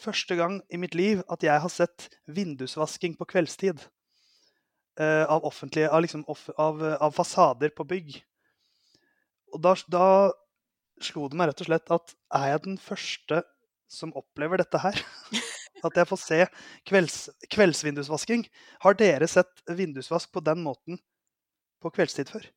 [0.00, 3.82] første gang i mitt liv at jeg har sett vindusvasking på kveldstid.
[5.00, 6.24] eh, av Av, liksom,
[6.58, 8.20] av, av fasader på bygg.
[9.54, 10.06] Og da, da
[11.02, 13.42] slo det meg rett og slett at er jeg den første
[13.90, 15.00] som opplever dette her?
[15.86, 16.40] At jeg får se
[16.88, 17.18] kvelds,
[17.52, 18.46] kveldsvindusvasking.
[18.84, 21.00] Har dere sett vindusvask på den måten
[21.80, 22.48] på kveldstid før?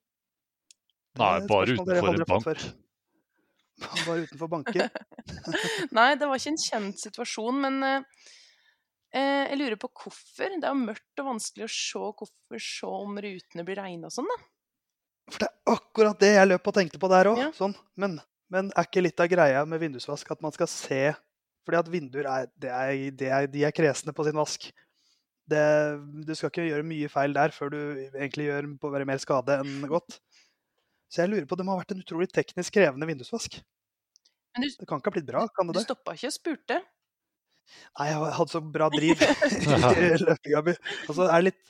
[1.20, 2.64] Nei, bare utenfor en bank.
[4.06, 4.90] Bare utenfor banker?
[5.98, 8.28] Nei, det var ikke en kjent situasjon, men eh,
[9.18, 10.54] eh, jeg lurer på hvorfor.
[10.54, 14.14] Det er jo mørkt og vanskelig å se hvorfor se om rutene blir reine og
[14.14, 14.38] sånn, da.
[15.32, 17.42] For det er akkurat det jeg løp og tenkte på der òg.
[17.42, 17.50] Ja.
[17.58, 17.76] Sånn.
[18.00, 18.18] Men,
[18.54, 21.04] men er ikke litt av greia med vindusvask at man skal se
[21.64, 24.70] Fordi at vinduer er, det er, det er, de er kresne på sin vask.
[25.50, 25.62] Det,
[26.28, 27.78] du skal ikke gjøre mye feil der før du
[28.16, 30.18] egentlig gjør bare mer skade enn godt.
[31.12, 33.60] Så jeg lurer på, det må ha vært en utrolig teknisk krevende vindusvask.
[34.54, 35.84] Du, Det kan ikke ha blitt bra, kan det det?
[35.84, 36.78] du stoppa ikke og spurte?
[38.00, 40.74] Nei, jeg hadde så bra driv i løpinga mi.
[41.28, 41.62] Er litt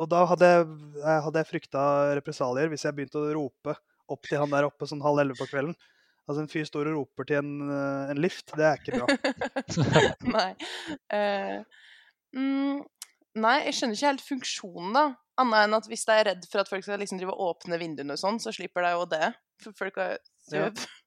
[0.00, 0.66] Og da hadde jeg,
[1.02, 1.82] jeg- hadde jeg frykta
[2.18, 3.74] represalier hvis jeg begynte å rope
[4.10, 5.74] opp til han der oppe sånn halv elleve på kvelden.
[6.30, 8.52] Altså En fyr står og roper til en, eh, en lift.
[8.54, 9.18] Det er ikke bra.
[10.36, 10.50] nei.
[11.10, 11.58] Uh,
[12.38, 12.80] mm,
[13.42, 15.04] nei, jeg skjønner ikke helt funksjonen, da.
[15.40, 17.78] Annet enn at hvis de er redd for at folk skal liksom drive og åpne
[17.80, 19.30] vinduene og sånn, så slipper de jo det.
[19.64, 20.18] For folk har
[20.52, 20.66] Ja.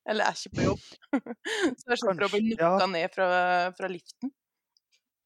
[0.09, 0.85] eller er ikke på jobb.
[1.79, 2.87] så de slipper å bli lukka ja.
[2.89, 3.27] ned fra,
[3.77, 4.31] fra liften.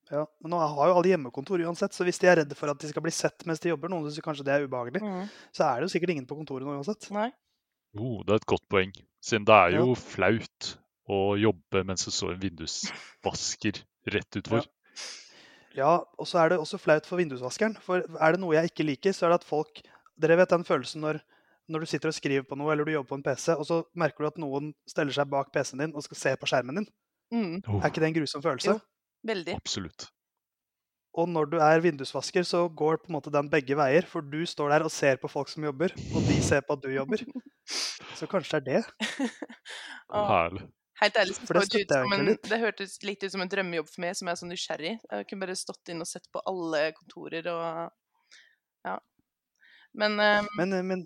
[0.08, 2.80] Ja, men nå har jo alle hjemmekontor uansett, så hvis de er redde for at
[2.80, 5.26] de skal bli sett mens de jobber, noen syns kanskje det er ubehagelig, Mm.
[5.52, 7.10] så er det jo sikkert ingen på kontoret nå uansett.
[7.12, 7.28] Nei.
[7.98, 8.94] Jo, det er et godt poeng.
[9.28, 9.84] Siden det er Ja.
[9.84, 10.74] jo flaut
[11.12, 13.82] å jobbe mens det står en vindusvasker
[14.13, 14.66] rett utfor.
[15.78, 17.76] Ja, og så er det også flaut for vindusvaskeren.
[17.84, 19.82] For er det noe jeg ikke liker, så er det at folk
[20.18, 21.20] Dere vet den følelsen når,
[21.70, 23.76] når du sitter og skriver på noe, eller du jobber på en PC, og så
[23.94, 26.88] merker du at noen steller seg bak PC-en din og skal se på skjermen din.
[27.30, 28.74] Mm, Oh, Er ikke det en grusom følelse?
[28.74, 28.80] Jo.
[29.28, 29.54] veldig.
[29.60, 30.08] absolutt.
[31.18, 34.06] Og når du er vindusvasker, så går på en måte den begge veier.
[34.06, 36.84] For du står der og ser på folk som jobber, og de ser på at
[36.84, 37.24] du jobber.
[38.18, 39.10] Så kanskje det er det.
[40.14, 40.68] Herlig.
[40.98, 44.02] Helt ærlig så det ut som en, det hørtes litt ut som en drømmejobb for
[44.02, 44.96] meg, som er så nysgjerrig.
[44.98, 47.68] Jeg kunne bare stått inn og sett på alle kontorer og
[48.88, 48.98] Ja.
[49.94, 51.04] Men eh, Men, eh, men,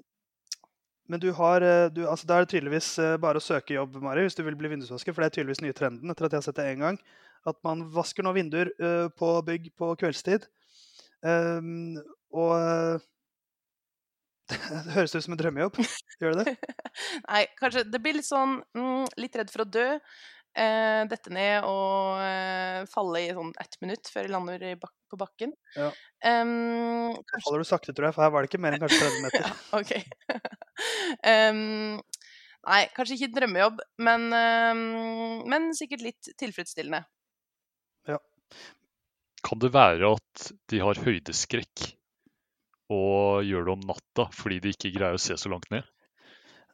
[1.10, 4.00] men du har eh, du, altså Da er det tydeligvis eh, bare å søke jobb,
[4.04, 5.12] Mari, hvis du vil bli vindusvasker.
[5.14, 7.02] For det er tydeligvis nye trenden etter at jeg har sett det én gang.
[7.50, 10.46] At man vasker nå vinduer uh, på bygg på kveldstid.
[11.26, 11.98] Um,
[12.34, 13.08] og uh,
[14.52, 15.80] det høres ut som en drømmejobb.
[16.22, 16.76] Gjør det det?
[17.30, 19.88] Nei, kanskje det blir litt sånn mm, Litt redd for å dø.
[20.52, 25.20] Eh, dette ned og eh, falle i sånn ett minutt før jeg lander bak på
[25.20, 25.54] bakken.
[25.78, 25.88] Ja.
[26.28, 29.00] Um, Da faller du sakte, tror jeg, for her var det ikke mer enn kanskje
[29.00, 29.48] 30 meter.
[29.48, 29.94] ja, OK.
[31.32, 32.02] um,
[32.68, 34.84] nei, kanskje ikke drømmejobb, men, um,
[35.52, 37.06] men sikkert litt tilfredsstillende.
[39.46, 41.88] Kan det være at de har høydeskrekk
[42.92, 45.88] og gjør det om natta fordi de ikke greier å se så langt ned?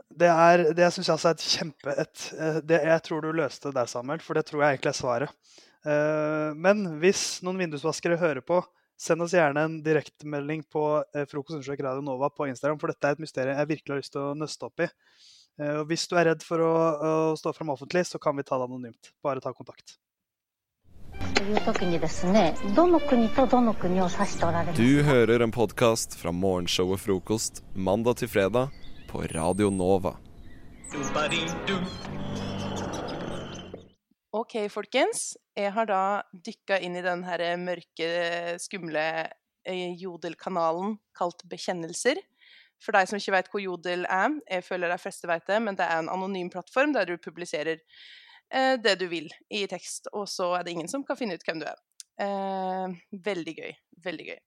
[0.07, 3.31] Det, er, det syns jeg altså er et kjempe et, eh, det, Jeg tror du
[3.35, 5.53] løste der, Samuel, for det tror jeg egentlig er svaret.
[5.83, 8.61] Eh, Men hvis noen vindusvaskere hører på,
[8.97, 13.17] send oss gjerne en direktemelding på eh, Frokost Radio Nova på Instagram, for dette er
[13.17, 14.89] et mysterium jeg virkelig har lyst til å nøste opp i.
[15.57, 18.59] Og hvis du er redd for å, å stå fram offentlig, så kan vi ta
[18.61, 19.09] det anonymt.
[19.25, 19.95] Bare ta kontakt.
[24.75, 28.73] Du hører en podkast fra morgenshowet Frokost mandag til fredag
[29.11, 30.15] på Radio Nova.
[34.33, 35.37] OK, folkens.
[35.53, 36.01] Jeg har da
[36.33, 38.11] dykka inn i den her mørke,
[38.57, 39.07] skumle
[39.61, 42.17] eh, jodelkanalen kalt Bekjennelser.
[42.81, 45.77] For deg som ikke vet hvor Jodel er, jeg føler de fleste vet det, men
[45.77, 47.77] det er en anonym plattform der du publiserer
[48.47, 51.59] det du vil i tekst, og så er det ingen som kan finne ut hvem
[51.59, 51.79] du er.
[52.17, 52.93] Eh,
[53.25, 53.73] veldig gøy.
[54.05, 54.39] Veldig gøy.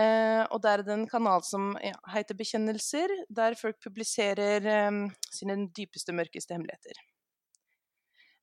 [0.00, 1.72] Eh, og der er det en kanal som
[2.12, 4.98] heter Bekjennelser, der folk publiserer eh,
[5.34, 7.00] sine dypeste, mørkeste hemmeligheter.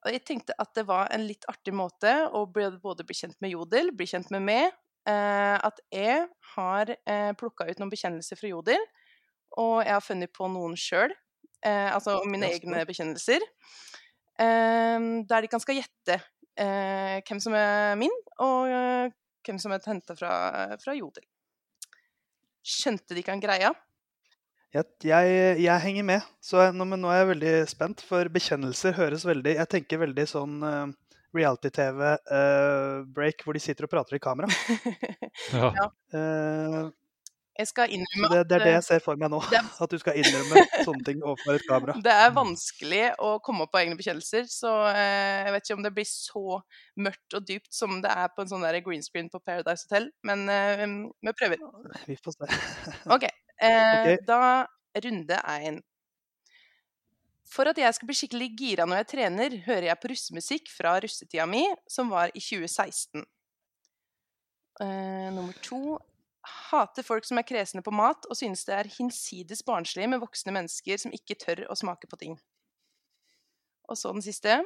[0.05, 3.39] Og jeg tenkte at det var en litt artig måte å bli, både bli kjent
[3.43, 4.75] med Jodel, bli kjent med meg.
[5.07, 8.83] Eh, at jeg har eh, plukka ut noen bekjennelser fra Jodel,
[9.57, 11.15] og jeg har funnet på noen sjøl.
[11.65, 13.43] Eh, altså mine egne bekjennelser.
[14.37, 16.15] Eh, der de kan skal gjette
[16.57, 19.09] eh, hvem som er min, og eh,
[19.47, 20.31] hvem som er henta fra,
[20.81, 21.25] fra Jodel.
[22.67, 23.71] Skjønte de ikke han greia?
[24.75, 25.25] Jeg, jeg,
[25.63, 27.99] jeg henger med, så jeg, nå, men nå er jeg veldig spent.
[28.03, 30.87] For bekjennelser høres veldig Jeg tenker veldig sånn uh,
[31.37, 34.47] reality-TV-break hvor de sitter og prater i kamera.
[35.53, 35.87] Ja.
[36.11, 36.89] Ja.
[37.57, 39.39] Eh, Jeg skal innrømme det, det er det jeg ser for meg nå.
[39.49, 41.95] er- At du skal innrømme sånne ting overfor et kamera.
[42.05, 45.83] Det er vanskelig å komme opp på egne bekjennelser, så eh, jeg vet ikke om
[45.87, 46.61] det blir så
[47.01, 50.09] mørkt og dypt som det er på en sånn der green screen på Paradise Hotel,
[50.23, 50.85] men eh,
[51.25, 51.61] vi prøver.
[52.07, 52.49] Vi får se.
[53.17, 53.27] OK.
[53.61, 54.15] Eh.
[54.27, 54.41] Da
[55.01, 55.81] runde én.
[57.47, 60.97] For at jeg skal bli skikkelig gira når jeg trener, hører jeg på russemusikk fra
[61.01, 63.23] russetida mi, som var i 2016.
[64.83, 65.97] Eh, nummer to
[66.71, 70.55] hater folk som er kresne på mat, og synes det er hinsides barnslig med voksne
[70.55, 72.35] mennesker som ikke tør å smake på ting.
[73.87, 74.59] Og så den siste.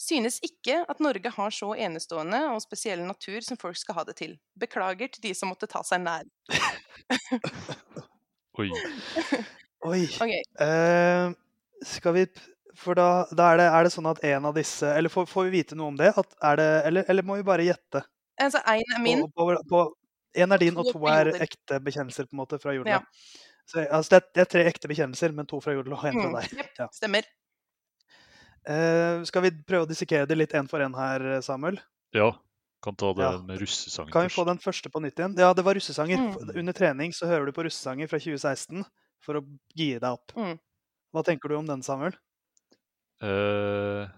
[0.00, 4.16] Synes ikke at Norge har så enestående og spesiell natur som folk skal ha det
[4.18, 4.32] til.
[4.58, 6.24] Beklager til de som måtte ta seg nær.
[8.60, 8.70] Oi.
[9.86, 10.02] Oi.
[10.08, 10.42] Okay.
[10.60, 11.32] Uh,
[11.86, 12.26] skal vi
[12.76, 15.48] For da, da er, det, er det sånn at en av disse Eller får, får
[15.48, 16.12] vi vite noe om det?
[16.18, 18.04] At er det eller, eller må vi bare gjette?
[18.40, 19.24] Altså, én er min.
[19.36, 19.82] På, på, på,
[20.34, 22.92] en er din, og To er ekte bekjennelser på en måte fra Jodel.
[22.94, 23.00] Ja.
[23.66, 26.16] Så, altså, det, er, det er tre ekte bekjennelser, men to fra Jodel og én
[26.18, 26.56] fra Mm, deg.
[26.58, 26.88] jepp, Ja.
[26.92, 27.28] Stemmer.
[28.68, 31.80] Eh, skal vi prøve å dissekere det litt én for én her, Samuel?
[32.14, 32.30] Ja,
[32.82, 33.38] kan ta det Ja.
[33.42, 35.36] med russesangen Kan vi få den første på nytt igjen?
[35.38, 36.18] Ja, det var russesanger.
[36.18, 36.56] Mm.
[36.58, 38.84] Under trening så hører du på russesanger fra 2016
[39.22, 40.32] for å gire deg opp.
[40.36, 40.58] Mm.
[41.14, 42.14] Hva tenker du om den, Samuel?
[43.22, 44.08] Uh,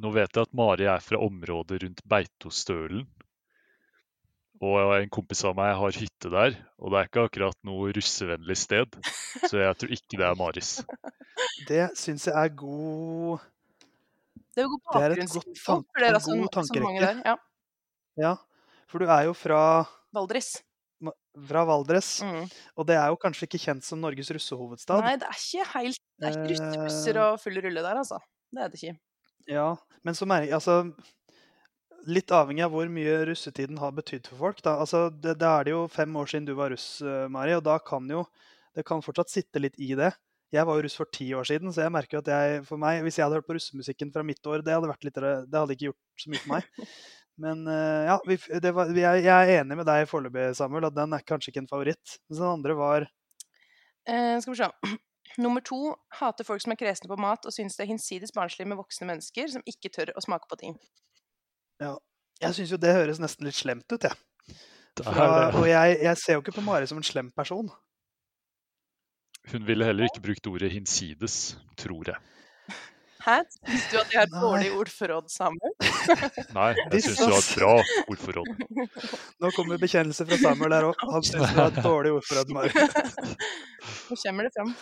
[0.00, 3.06] nå vet jeg at Mari er fra området rundt Beitostølen.
[4.62, 8.54] Og en kompis av meg har hytte der, og det er ikke akkurat noe russevennlig
[8.60, 8.94] sted.
[9.48, 10.70] Så jeg tror ikke det er Maris.
[11.68, 13.40] Det syns jeg er god
[14.54, 17.00] Det er god Det er et godt tank- for dere en god som mange tankerekke.
[17.00, 17.22] der.
[17.26, 17.34] Ja.
[18.22, 18.32] Ja,
[18.86, 19.60] for du er jo fra,
[20.14, 20.52] Valdres.
[21.48, 22.44] Fra Valdres, Mm.
[22.76, 25.00] og det er jo kanskje ikke kjent som Norges russehovedstad.
[25.02, 27.22] Nei, det er ikke helt Det er ikke russebusser Eh.
[27.32, 28.20] og full rulle der, altså.
[28.52, 28.98] Det er det ikke.
[29.48, 30.76] Ja, men så merker altså
[32.10, 34.62] Litt avhengig av hvor mye russetiden har betydd for folk.
[34.64, 37.54] Da, altså, det, det er det jo fem år siden du var russ, eh, Mari,
[37.58, 38.26] og da kan jo
[38.72, 40.14] Det kan fortsatt sitte litt i det.
[40.48, 43.02] Jeg var jo russ for ti år siden, så jeg merker at jeg, for meg,
[43.04, 45.76] hvis jeg hadde hørt på russemusikken fra mitt år, det hadde, vært litt, det hadde
[45.76, 46.70] ikke gjort så mye for meg.
[47.44, 51.12] Men eh, ja, vi, det var, jeg er enig med deg foreløpig, Samuel, at den
[51.12, 52.16] er kanskje ikke en favoritt.
[52.30, 53.10] Mens den andre var
[54.08, 54.70] Eh, skal vi se.
[55.44, 58.66] Nummer to hater folk som er kresne på mat og syns det er hinsides barnslig
[58.68, 60.74] med voksne mennesker som ikke tør å smake på ting.
[61.82, 61.96] Ja.
[62.42, 64.12] Jeg syns jo det høres nesten litt slemt ut, jeg.
[64.12, 65.06] Ja.
[65.06, 67.70] Fra, og jeg, jeg ser jo ikke på Mari som en slem person.
[69.50, 72.20] Hun ville heller ikke brukt ordet hinsides, tror jeg.
[73.22, 73.36] Hæ?
[73.54, 75.74] Syns du at jeg har et dårlig ordforråd, Samuel?
[76.58, 77.72] Nei, jeg syns du har et bra
[78.10, 78.48] ordforråd.
[79.42, 81.04] Nå kommer bekjennelse fra Samuel der òg.
[81.06, 82.72] Han syns du har et dårlig ordforråd, Mari.
[84.10, 84.74] Nå kommer det fram.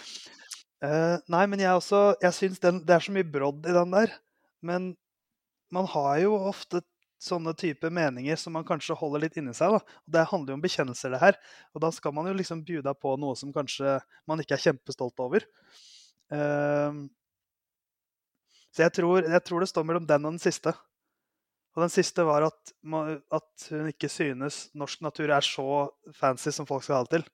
[0.81, 4.15] Uh, nei, men jeg også Jeg syns Det er så mye brodd i den der.
[4.65, 4.95] Men
[5.75, 6.81] man har jo ofte
[7.21, 9.77] sånne type meninger som man kanskje holder litt inni seg.
[9.77, 9.81] da.
[9.81, 11.39] Og Det handler jo om bekjennelser, det her.
[11.75, 13.99] Og da skal man jo liksom bjuda på noe som kanskje
[14.31, 15.45] man ikke er kjempestolt over.
[16.33, 17.07] Uh,
[18.71, 20.73] så jeg tror, jeg tror det står mellom den og den siste.
[21.77, 22.73] Og den siste var at,
[23.31, 27.29] at hun ikke synes norsk natur er så fancy som folk skal ha det til.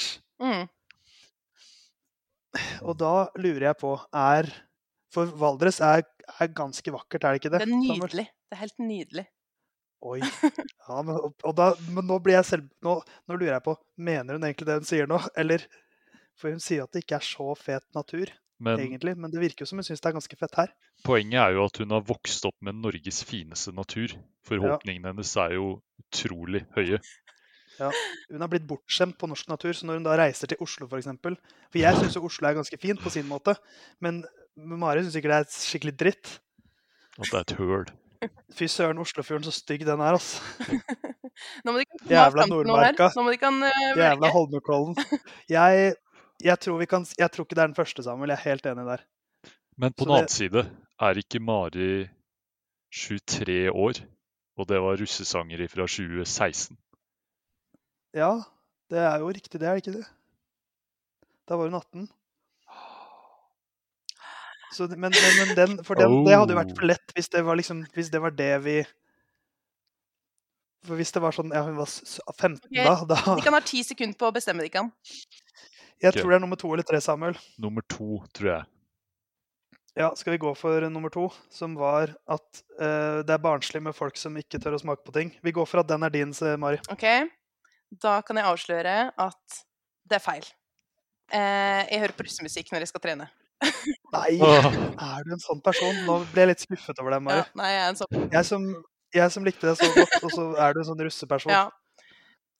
[0.00, 0.18] Ish.
[0.42, 0.66] Mm.
[2.82, 4.50] Og da lurer jeg på er
[5.14, 6.04] For Valdres er,
[6.38, 7.62] er ganske vakkert, er det ikke det?
[7.64, 8.26] Det er nydelig.
[8.50, 9.26] Det er helt nydelig.
[10.00, 10.20] Oi.
[10.90, 11.18] Ja, men,
[11.54, 12.96] da, men nå blir jeg selv nå,
[13.28, 15.20] nå lurer jeg på Mener hun egentlig det hun sier nå?
[15.38, 15.62] Eller
[16.40, 19.14] For hun sier at det ikke er så fet natur, Men egentlig.
[19.20, 20.72] Men det virker jo som hun syns det er ganske fett her.
[21.04, 24.16] poenget er jo at hun har vokst opp med Norges fineste natur.
[24.48, 25.68] Forhåpningene hennes er jo
[26.02, 26.98] utrolig høye.
[27.80, 27.88] Ja,
[28.32, 31.08] hun har blitt bortskjemt på norsk natur, så når hun da reiser til Oslo f.eks.
[31.22, 31.38] For,
[31.70, 33.54] for jeg syns jo Oslo er ganske fint på sin måte,
[34.04, 34.24] men
[34.64, 36.36] Mari syns sikkert det er skikkelig dritt.
[37.18, 37.88] At det er et høl.
[38.56, 40.42] Fy søren, Oslofjorden, så stygg den er, altså.
[41.64, 42.46] Nå må de komme Jævla.
[42.50, 43.08] Nordmarka.
[43.16, 44.30] Nå må de kan uh, Jævla.
[44.36, 44.98] Holmenkollen.
[45.48, 45.94] Jeg,
[46.44, 48.34] jeg, tror vi kan, jeg tror ikke det er den første, Samuel.
[48.34, 49.04] Jeg er helt enig der.
[49.80, 50.66] Men på Så den annen side
[51.00, 51.90] er ikke Mari
[52.92, 54.02] 23 år,
[54.58, 56.76] og det var russesanger fra 2016.
[58.16, 58.32] Ja,
[58.90, 60.08] det er jo riktig, det er det ikke det?
[61.48, 62.08] Da var hun 18.
[64.70, 67.42] Så, men, men, men den, for den, det hadde jo vært for lett hvis det
[67.42, 68.74] var, liksom, hvis det, var det vi
[70.86, 72.84] For hvis det var sånn ja, hun var s- s- 15 okay.
[72.86, 74.92] da, da De kan ha ti sekunder på å bestemme, de kan.
[76.00, 76.20] Jeg okay.
[76.22, 77.36] tror det er nummer to eller tre, Samuel.
[77.60, 78.68] Nummer to, tror jeg.
[79.98, 83.96] Ja, Skal vi gå for nummer to, som var at uh, det er barnslig med
[83.98, 85.34] folk som ikke tør å smake på ting?
[85.44, 86.78] Vi går for at den er din, Mari.
[86.94, 87.04] OK?
[88.00, 89.60] Da kan jeg avsløre at
[90.08, 90.46] det er feil.
[91.34, 93.28] Uh, jeg hører på russemusikk når jeg skal trene.
[94.14, 96.00] Nei, er du en sånn person?
[96.06, 97.42] Nå ble jeg litt skuffet over deg, Mari.
[97.42, 98.64] Ja, nei, jeg er en sånn Jeg som,
[99.16, 101.52] jeg som likte deg så godt, og så er du en sånn russeperson.
[101.54, 101.68] ja.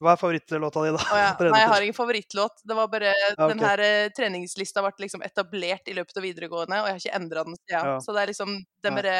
[0.00, 1.00] Hva er favorittlåta di, da?
[1.12, 1.32] Oh, ja.
[1.52, 2.62] Nei, jeg har ingen favorittlåt.
[2.64, 3.50] Det var bare Ja, okay.
[3.50, 7.18] Den her eh, treningslista ble liksom etablert i løpet av videregående, og jeg har ikke
[7.18, 7.90] endra den siden.
[7.90, 7.98] Ja.
[8.00, 9.16] Så det er liksom Den bare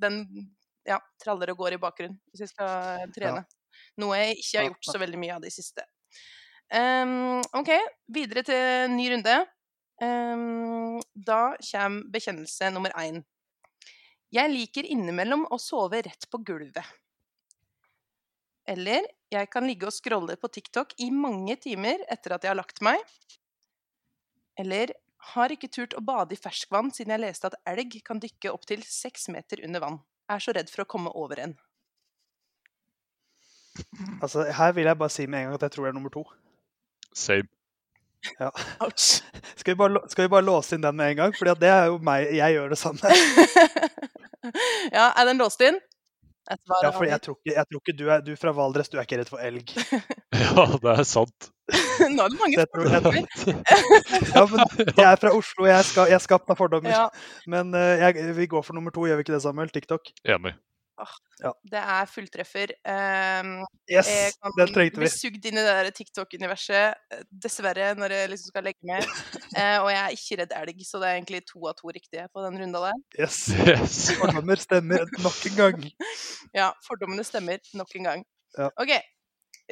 [0.00, 0.16] Den
[0.88, 3.44] ja, traller og går i bakgrunnen hvis jeg skal trene.
[4.00, 5.84] Noe jeg ikke har gjort så veldig mye av de siste.
[6.72, 7.70] Um, OK,
[8.16, 9.36] videre til ny runde.
[10.02, 13.22] Ehm, da kommer bekjennelse nummer én.
[14.34, 16.86] Jeg liker innimellom å sove rett på gulvet.
[18.66, 22.58] Eller jeg kan ligge og scrolle på TikTok i mange timer etter at jeg har
[22.58, 22.98] lagt meg.
[24.58, 24.94] Eller
[25.34, 28.82] har ikke turt å bade i ferskvann siden jeg leste at elg kan dykke opptil
[28.88, 30.00] seks meter under vann.
[30.32, 31.54] Er så redd for å komme over en.
[34.22, 36.12] Altså, her vil jeg bare si med en gang at jeg tror det er nummer
[36.14, 36.24] to.
[37.14, 37.48] Same.
[38.38, 38.50] Ja.
[38.84, 39.22] Ouch.
[39.60, 41.34] Skal, vi bare, skal vi bare låse inn den med en gang?
[41.36, 42.28] For det er jo meg.
[42.34, 43.16] Jeg gjør det samme.
[44.96, 45.78] ja, er den låst inn?
[46.44, 49.06] Ja, for jeg tror ikke, jeg tror ikke du er du fra Valdres, du er
[49.06, 49.72] ikke redd for elg.
[50.34, 51.46] Ja, det er sant.
[52.10, 53.20] Nå er det mange fordommer.
[54.34, 56.90] ja, men jeg er fra Oslo, jeg er, ska, jeg er skapt av fordommer.
[56.90, 57.04] Ja,
[57.48, 59.70] Men uh, jeg, vi går for nummer to, gjør vi ikke det, Samuel?
[59.72, 60.10] TikTok.
[60.26, 60.56] Enig.
[61.70, 62.72] Det er fulltreffer.
[62.86, 63.52] Um,
[63.90, 68.14] Yes, jeg kan den trengte bli sugd inn i det der TikTok-universet, eh, dessverre, når
[68.16, 69.04] jeg liksom skal legge med.
[69.04, 72.28] uh, og jeg er ikke redd elg, så det er egentlig to av to riktige
[72.32, 73.00] på den runda der.
[73.18, 73.40] Yes.
[73.66, 73.98] Yes.
[74.20, 75.88] Fordommer stemmer nok en gang.
[76.54, 78.20] Ja, fordommene stemmer nok en gang.
[78.54, 78.68] Ja.
[78.78, 78.92] OK,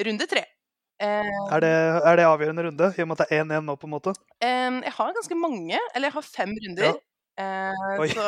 [0.02, 0.42] runde tre.
[1.02, 1.70] Eh, Er det,
[2.10, 4.14] er det avgjørende runde, i og med at det er 1-1 nå, på en måte?
[4.42, 6.98] Um, jeg har ganske mange, eller jeg har fem runder.
[7.40, 8.26] Eh, så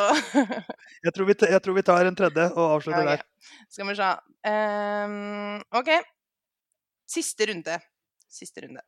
[1.05, 3.21] Jeg tror, vi, jeg tror vi tar en tredje og avslutter okay.
[3.21, 3.63] der.
[3.69, 4.09] Skal vi se.
[4.49, 5.91] Em, OK.
[7.15, 7.77] Siste runde.
[8.31, 8.81] Siste runde.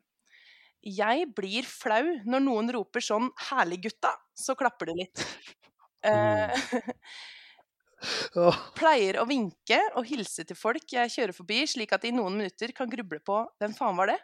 [0.88, 5.26] Jeg blir flau når noen roper sånn 'herlig, gutta', så klapper det litt.
[6.08, 6.54] Eh,
[8.38, 12.16] Åh, pleier å vinke og hilse til folk jeg kjører forbi, slik at de i
[12.16, 14.22] noen minutter kan gruble på 'hvem faen var det?'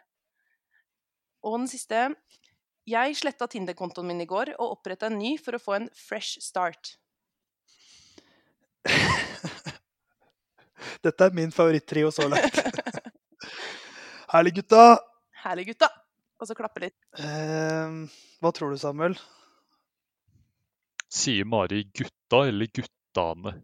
[1.42, 2.06] Og den siste
[2.88, 6.40] Jeg sletta Tinder-kontoen min i går og oppretta en ny for å få en fresh
[6.44, 6.96] start.
[11.04, 12.58] Dette er min favorittrio så langt.
[14.34, 14.98] Herlig, gutta!
[15.44, 15.88] Herlig, gutta.
[16.42, 16.96] Og så klappe litt.
[17.20, 17.94] Eh,
[18.42, 19.14] hva tror du, Samuel?
[21.14, 23.54] Sier Mari gutta eller guttane?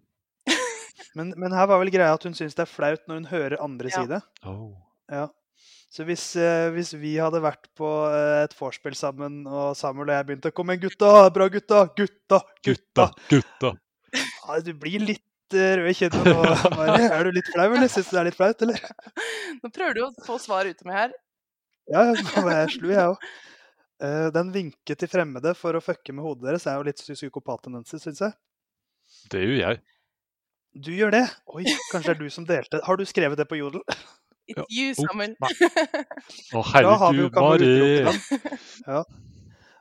[1.18, 3.62] Men, men her var vel greia at hun syns det er flaut når hun hører
[3.64, 4.03] andre Ja.
[4.05, 4.21] si det.
[4.47, 4.77] Oh.
[5.11, 5.25] Ja.
[5.91, 10.15] Så hvis, eh, hvis vi hadde vært på eh, et vorspiel sammen, og Samuel og
[10.15, 13.73] jeg begynte å komme igjen, gutta, bra gutta, gutta, gutta Gutta, gutta.
[14.21, 16.45] ja, Du blir litt eh, rød i kinnet nå,
[16.79, 17.09] Mari.
[17.09, 17.91] Er du litt flau, eller?
[17.91, 18.87] Syns du det er litt flaut, eller?
[19.65, 21.17] Nå prøver du å få svar ut av meg her.
[21.91, 23.31] Ja, nå var jeg slu, jeg òg.
[24.33, 28.23] Den vinke til fremmede for å fucke med hodet deres er jo litt psykopattendenser, syns
[28.23, 28.37] jeg.
[29.35, 29.83] Det gjør jeg.
[30.87, 31.25] Du gjør det?
[31.51, 32.81] Oi, kanskje det er du som delte.
[32.87, 33.83] Har du skrevet det på Jodel?
[34.51, 35.35] It's you, Ops, Samuel.
[36.57, 37.73] Å, herregud, Mari!
[38.87, 39.03] Ja.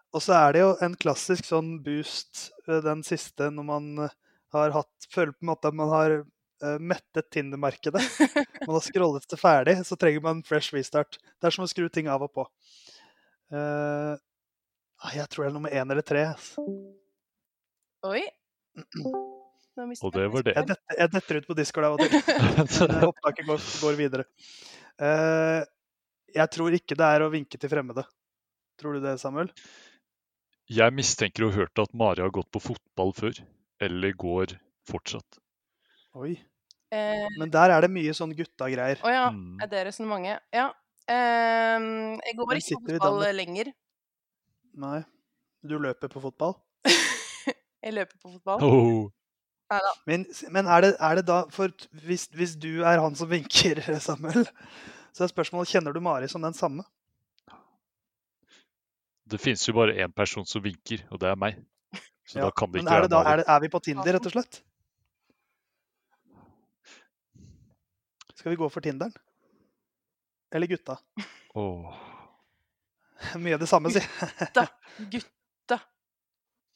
[0.09, 4.17] Og så er det jo en klassisk sånn boost, eh, den siste, når man eh,
[4.55, 8.03] har hatt Føler på en måte at man har uh, mettet Tinder-markedet.
[8.67, 11.17] Man har scrollet det ferdig, så trenger man en fresh restart.
[11.41, 12.45] Det er som å skru ting av og på.
[13.49, 16.27] Eh, ah, jeg tror det er nummer én eller tre.
[18.05, 18.21] Oi.
[19.79, 20.53] Og det var det.
[20.57, 22.11] Jeg detter, jeg detter ut på Discord av og til.
[22.89, 24.25] Eh, Opptaket går, går videre.
[24.99, 25.61] Uh,
[26.35, 28.03] jeg tror ikke det er å vinke til fremmede.
[28.79, 29.49] Tror du det, Samuel?
[30.69, 33.39] Jeg mistenker og hørte at Mari har gått på fotball før.
[33.81, 34.53] Eller går
[34.89, 35.39] fortsatt.
[36.19, 36.35] Oi.
[36.91, 38.99] Eh, Men der er det mye sånn gutta-greier.
[39.05, 39.57] Å ja, Mm.
[39.61, 40.41] er det resonnementet?
[40.53, 40.67] Ja.
[41.09, 43.71] Ehm, jeg går ikke på fotball lenger.
[44.77, 44.99] Nei.
[45.65, 46.55] Du løper på fotball?
[47.83, 48.63] Jeg løper på fotball.
[48.63, 49.09] Oh.
[50.09, 51.69] Men, men er, det, er det da For
[52.05, 54.47] hvis, hvis du er han som vinker, Samuel,
[55.13, 56.85] så er spørsmålet kjenner du Mari som den samme?
[59.29, 61.59] Det finnes jo bare én person som vinker, og det er meg.
[62.25, 63.31] Så Ja, da kan det ikke er, være Mari.
[63.33, 64.61] er, det, er vi på Tinder, rett og slett?
[68.39, 69.13] Skal vi gå for Tinderen?
[70.55, 70.97] Eller gutta?
[71.53, 71.93] Oh.
[73.43, 74.01] Mye av det samme, si.
[74.39, 74.65] Gutta.
[75.11, 75.38] gutta.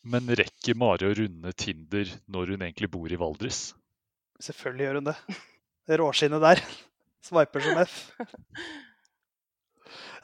[0.03, 3.69] Men rekker Mari å runde Tinder når hun egentlig bor i Valdres?
[4.43, 5.15] Selvfølgelig gjør hun det.
[5.87, 6.61] Det råskinnet der.
[7.23, 7.95] Sveiper som F.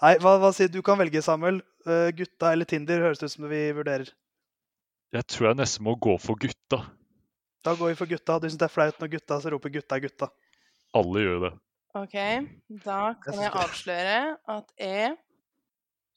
[0.03, 0.81] Nei, hva, hva sier du?
[0.83, 1.61] kan velge, Samuel.
[1.87, 4.11] Uh, gutta eller Tinder høres det ut som vi vurderer.
[5.15, 6.83] Jeg tror jeg nesten må gå for gutta.
[7.65, 8.37] Da går vi for gutta.
[8.39, 10.29] Du syns det er flaut når gutta så roper 'gutta, gutta'.
[10.95, 11.53] Alle gjør det.
[11.97, 12.15] OK,
[12.85, 14.19] da kan jeg avsløre
[14.53, 15.15] at jeg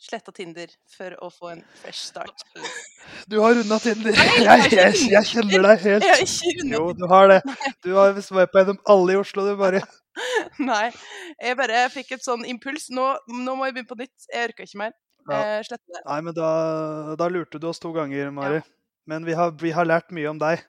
[0.00, 2.46] sletta Tinder for å få en fresh start.
[3.28, 4.14] Du har runda Tinder.
[4.46, 6.34] Jeg, jeg, jeg kjenner deg helt.
[6.70, 7.40] Jo, du har det.
[7.82, 9.82] Du har sveipa gjennom alle i Oslo, du bare.
[10.70, 10.90] Nei,
[11.40, 12.88] jeg bare fikk et sånn impuls.
[12.94, 14.28] Nå, nå må jeg begynne på nytt.
[14.28, 14.94] Jeg orka ikke mer.
[15.28, 15.38] Ja.
[15.38, 16.02] Eh, slette det.
[16.06, 16.50] Nei, men da,
[17.18, 18.60] da lurte du oss to ganger, Mari.
[19.10, 20.62] Men vi har, vi har lært mye om deg.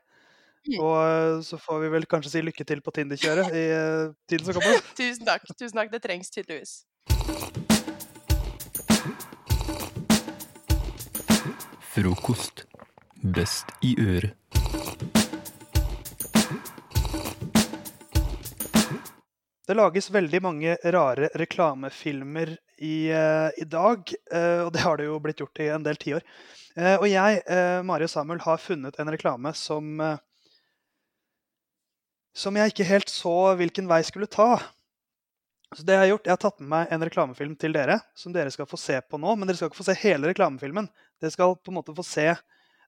[0.63, 0.77] Mm.
[0.79, 4.47] Og eh, så får vi vel kanskje si lykke til på Tinder-kjøret i eh, tiden
[4.47, 4.79] som kommer.
[4.95, 5.47] Tusen takk.
[5.53, 5.91] Tusen takk.
[5.91, 6.81] Det trengs tydeligvis.
[11.93, 12.63] Frokost.
[13.21, 14.33] Best i øret.
[19.67, 25.05] Det lages veldig mange rare reklamefilmer i, eh, i dag, eh, og det har det
[25.05, 26.25] jo blitt gjort i en del tiår.
[26.73, 27.43] Uh, og jeg,
[27.85, 30.01] Mari og Samuel, har funnet en reklame som
[32.33, 34.57] som jeg ikke helt så hvilken vei skulle ta.
[35.77, 38.33] Så det Jeg har gjort, jeg har tatt med meg en reklamefilm til dere, som
[38.35, 39.35] dere skal få se på nå.
[39.35, 40.89] Men dere skal ikke få se hele reklamefilmen.
[41.21, 42.33] Dere skal på en måte få se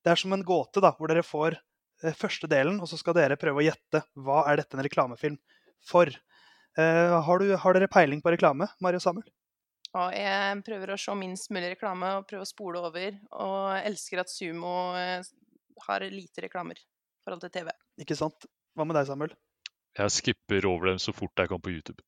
[0.05, 3.15] Det er som en gåte, da, hvor dere får eh, første delen, og så skal
[3.17, 5.39] dere prøve å gjette hva er dette en reklamefilm
[5.81, 6.11] for.
[6.77, 9.25] Uh, har, du, har dere peiling på reklame, Mari og Samuel?
[9.95, 13.15] Ja, jeg prøver å se minst mulig reklame og prøve å spole over.
[13.39, 15.23] Og elsker at Sumo eh,
[15.87, 16.83] har lite reklamer i
[17.23, 17.71] forhold til TV.
[18.03, 18.47] Ikke sant?
[18.75, 19.35] Hva med deg, Samuel?
[19.95, 22.03] Jeg skipper over dem så fort jeg kan på YouTube.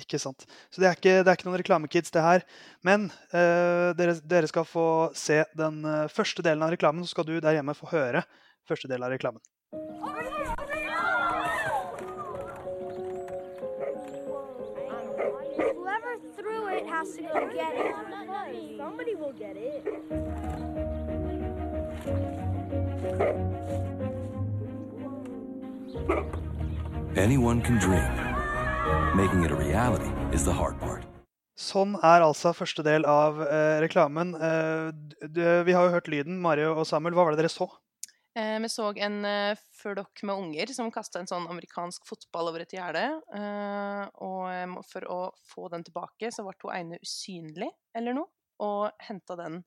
[0.00, 0.46] Ikke sant.
[0.72, 2.44] Så det er ikke, det er ikke noen reklamekids, det her.
[2.86, 4.86] Men uh, dere, dere skal få
[5.16, 8.24] se den uh, første delen av reklamen, så skal du der hjemme få høre
[8.68, 9.42] første del av reklamen.
[18.78, 19.82] Somebody will get it.
[27.16, 28.31] Anyone can dream.
[29.14, 31.06] Making it a reality is the hard part.
[31.58, 34.32] Sånn er altså første del av eh, reklamen.
[34.34, 34.88] Eh,
[35.66, 36.40] vi har jo hørt lyden.
[36.42, 37.68] Mario og Samuel, hva var det dere så?
[38.34, 42.64] Eh, vi så en eh, flokk med unger som kasta en sånn amerikansk fotball over
[42.64, 43.04] et gjerde.
[43.36, 45.20] Eh, og eh, for å
[45.52, 48.32] få den tilbake, så ble hun ene usynlig eller noe,
[48.64, 49.60] og henta den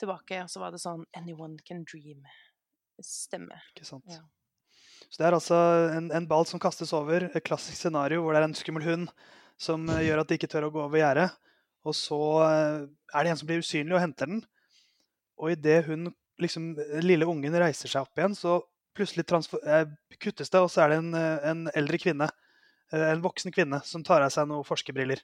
[0.00, 0.44] tilbake.
[0.46, 2.22] Og så var det sånn Anyone can dream.
[3.02, 3.58] Stemme.
[3.74, 4.06] Ikke sant?
[4.08, 4.22] Ja.
[5.12, 5.58] Så det er altså
[5.92, 7.26] en, en ball som kastes over.
[7.28, 9.10] Et klassisk scenario hvor det er en skummel hund
[9.60, 11.28] som eh, gjør at de ikke tør å gå over gjerdet.
[11.84, 12.78] Og så eh,
[13.12, 14.40] er det en som blir usynlig og henter den.
[15.42, 16.08] Og idet hun,
[16.40, 18.62] liksom, den lille ungen reiser seg opp igjen, så
[18.96, 19.26] plutselig
[19.60, 19.84] eh,
[20.16, 21.14] kuttes det, og så er det en,
[21.52, 22.28] en eldre kvinne,
[22.92, 25.20] en voksen kvinne, som tar av seg noen forskerbriller.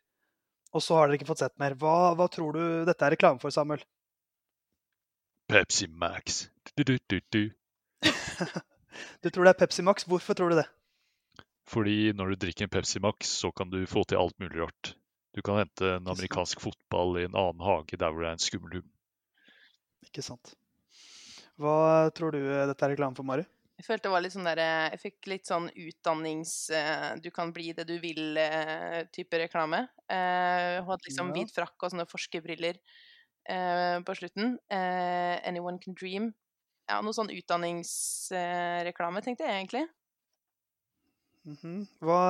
[0.76, 1.76] Og så har dere ikke fått sett mer.
[1.80, 3.84] Hva, hva tror du dette er reklame for, Samuel?
[5.48, 6.46] Pepsi Max.
[6.76, 7.48] Du-du-du-du.
[7.48, 8.08] Du
[9.32, 10.04] tror det er Pepsi Max.
[10.08, 10.68] Hvorfor tror du det?
[11.68, 14.94] Fordi når du drikker en Pepsi Max, så kan du få til alt mulig rart.
[15.36, 18.42] Du kan hente en amerikansk fotball i en annen hage der hvor det er en
[18.42, 18.88] skummel hund.
[20.08, 20.54] Ikke sant.
[21.60, 23.44] Hva tror du eh, dette er reklame for, Mari?
[23.78, 26.52] Jeg følte det var litt sånn der, eh, Jeg fikk litt sånn utdannings...
[26.74, 29.84] eh, Du kan bli det du vil-type reklame.
[30.10, 31.34] Eh, Hun hadde liksom Ja.
[31.36, 32.78] hvit frakk og sånne forskerbriller
[33.48, 34.56] eh, på slutten.
[34.70, 36.32] Eh, Anyone can dream.
[36.88, 39.84] Ja, noe sånn utdanningsreklame, tenkte jeg egentlig.
[41.48, 41.82] Mhm.
[42.04, 42.20] Hva,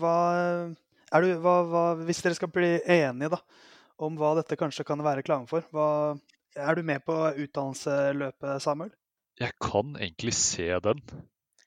[0.00, 0.16] hva,
[1.12, 3.40] er du, hva, hva Hvis dere skal bli enige da,
[4.04, 5.88] om hva dette kanskje kan være reklame for, hva,
[6.54, 8.92] er du med på utdannelseløpet, Samuel?
[9.40, 11.00] Jeg kan egentlig se den.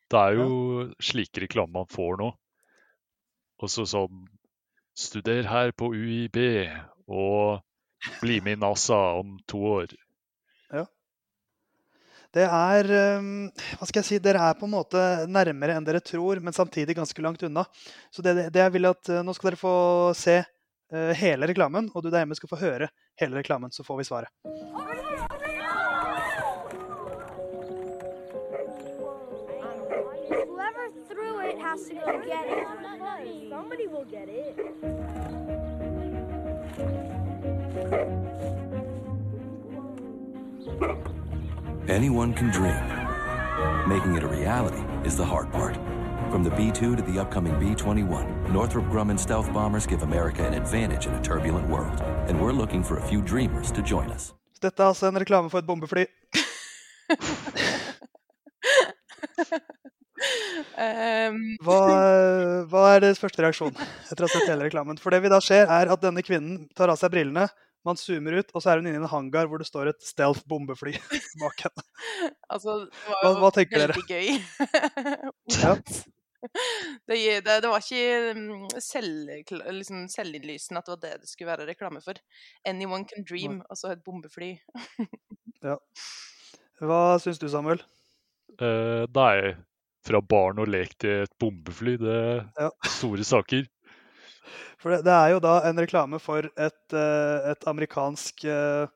[0.07, 2.31] Det er jo slike reklame man får nå.
[3.57, 4.25] Og så sånn
[4.97, 6.37] Studer her på UiB,
[7.05, 7.59] og
[8.17, 9.91] bli med i NASA om to år.
[12.35, 13.47] Det er ehm,
[13.79, 14.19] Hva skal jeg si?
[14.23, 17.65] Dere er på en måte nærmere enn dere tror, men samtidig ganske langt unna.
[18.11, 19.75] Så det, det jeg vil at eh, Nå skal dere få
[20.17, 24.03] se eh, hele reklamen, og du der hjemme skal få høre hele reklamen, så får
[24.03, 24.33] vi svaret.
[31.67, 31.89] Has
[40.79, 41.26] to.
[41.87, 42.83] Anyone can dream.
[43.87, 45.75] Making it a reality is the hard part.
[46.31, 50.45] From the B 2 to the upcoming B 21, Northrop Grumman stealth bombers give America
[50.45, 52.01] an advantage in a turbulent world.
[52.27, 54.33] And we're looking for a few dreamers to join us.
[54.61, 56.05] Dette er altså en reklame for et bombefly.
[60.77, 61.77] Ehm, Hva,
[62.69, 64.97] hva er deres første reaksjon etter å ha sett hele reklamen?
[65.01, 67.45] For det vi da ser, er at denne kvinnen tar av seg brillene,
[67.87, 70.03] man zoomer ut, og så er hun inne i en hangar hvor det står et
[70.05, 70.93] stealth bombefly
[71.41, 71.85] bak henne.
[72.51, 74.05] altså, det var jo hva tenker dere?
[74.07, 74.37] gøy.
[75.63, 75.73] Ja.
[77.09, 79.31] det, det, det var ikke mm, selv,
[79.73, 82.19] liksom selvinnlysende at det var det det skulle være reklame for.
[82.69, 84.53] Anyone can dream, altså et bombefly.
[85.65, 85.73] Ja.
[86.85, 87.79] Hva syns du, Samuel?
[88.61, 89.55] Eh, nei,
[90.05, 92.19] fra barn og lek til et bombefly, det
[92.61, 92.67] Ja.
[92.69, 93.65] er store saker.
[94.81, 98.87] For det, det er jo da en reklame for et, eh, et amerikansk eh,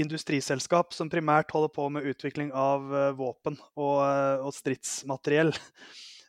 [0.00, 3.98] industriselskap som primært holder på med utvikling av eh, våpen og,
[4.46, 5.54] og stridsmateriell.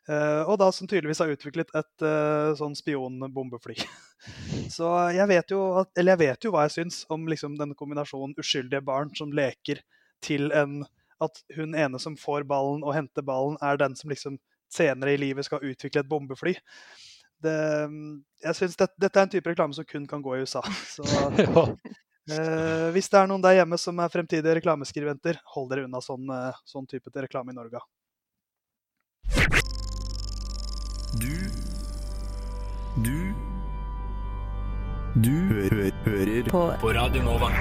[0.03, 3.77] Og da som tydeligvis har utviklet et eh, sånn spionbombefly.
[4.75, 7.77] Så jeg vet jo at, eller jeg vet jo hva jeg syns om liksom denne
[7.79, 9.79] kombinasjonen uskyldige barn som leker
[10.23, 10.81] til en
[11.23, 14.41] At hun ene som får ballen og henter ballen, er den som liksom
[14.73, 16.55] senere i livet skal utvikle et bombefly.
[17.43, 17.55] Det,
[18.45, 20.61] jeg synes det, Dette er en type reklame som kun kan gå i USA.
[20.87, 21.03] Så
[21.43, 22.37] Ja.
[22.39, 26.23] eh, hvis det er noen der hjemme som er fremtidige reklameskribenter, hold dere unna sånn,
[26.31, 27.83] eh, sånn type til reklame i Norge.
[31.19, 31.35] Du
[33.03, 33.17] Du
[35.19, 36.61] Du hø hø hører på.
[36.81, 37.51] På Radio Nova.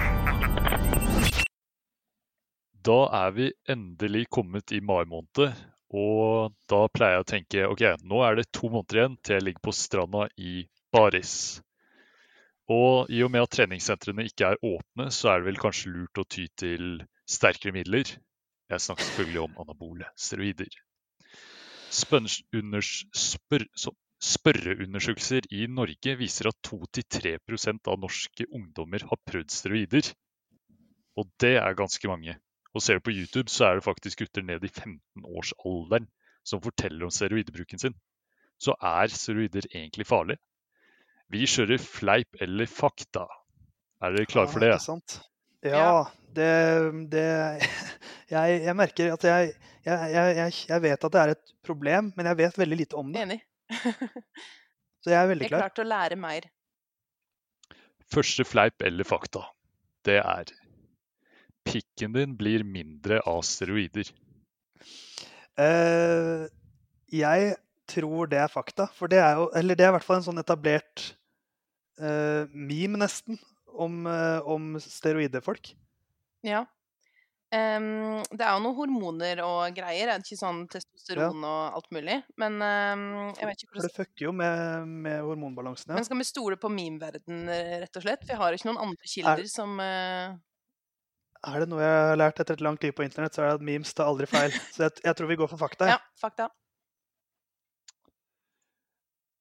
[2.83, 5.53] Da er vi endelig kommet i mai måned,
[5.93, 9.47] og da pleier jeg å tenke ok, nå er det to måneder igjen til jeg
[9.47, 10.55] ligger på stranda i
[10.93, 11.35] Baris.
[12.73, 16.21] Og i og med at treningssentrene ikke er åpne, så er det vel kanskje lurt
[16.23, 18.09] å ty til sterkere midler.
[18.73, 20.71] Jeg snakker selvfølgelig om anabole steroider.
[21.93, 23.67] Spør,
[24.23, 30.09] spørreundersøkelser i Norge viser at 2-3% av norske ungdommer har prøvd steroider.
[31.21, 32.39] Og det er ganske mange.
[32.73, 36.09] Og ser du på YouTube, så er det faktisk gutter ned i 15-årsalderen
[36.45, 37.97] som forteller om steroidbruken sin.
[38.63, 40.39] Så er steroider egentlig farlig?
[41.33, 43.27] Vi kjører fleip eller fakta.
[44.03, 44.73] Er dere klare for det?
[44.73, 45.19] Ja, ikke sant?
[45.63, 45.93] Ja,
[46.35, 46.49] det,
[47.13, 47.27] det
[48.35, 49.53] jeg, jeg merker at jeg,
[49.87, 53.27] jeg, jeg, vet at det er et problem, men jeg vet veldig lite om det.
[53.29, 53.41] Enig.
[55.03, 55.59] Så jeg er veldig klar.
[55.59, 56.51] Jeg er klar til å lære mer.
[58.13, 59.47] Første fleip eller fakta,
[60.05, 60.51] det er
[61.69, 64.09] Pikken din blir mindre av steroider.
[65.61, 66.47] Eh,
[67.13, 67.55] jeg
[67.93, 70.29] tror det er fakta, for det er jo Eller det er i hvert fall en
[70.31, 71.11] sånn etablert
[72.01, 75.75] uh, meme, nesten, om, uh, om steroidefolk.
[76.47, 76.65] Ja.
[77.53, 80.09] Um, det er jo noen hormoner og greier.
[80.09, 82.17] Er det ikke sånn testosteron og alt mulig?
[82.41, 83.03] Men um,
[83.37, 86.57] jeg vet ikke For det hvordan fucker jo med, med hormonbalansen, Men skal vi stole
[86.61, 87.45] på meme-verden,
[87.85, 88.25] rett og slett?
[88.25, 90.33] For jeg har ikke noen andre kilder som eh,
[91.43, 93.55] Er det noe jeg har lært etter et langt liv på internett, så er det
[93.61, 94.53] at memes tar aldri feil.
[94.75, 95.89] Så jeg, jeg tror vi går for fakta.
[95.91, 96.47] Ja, fakta.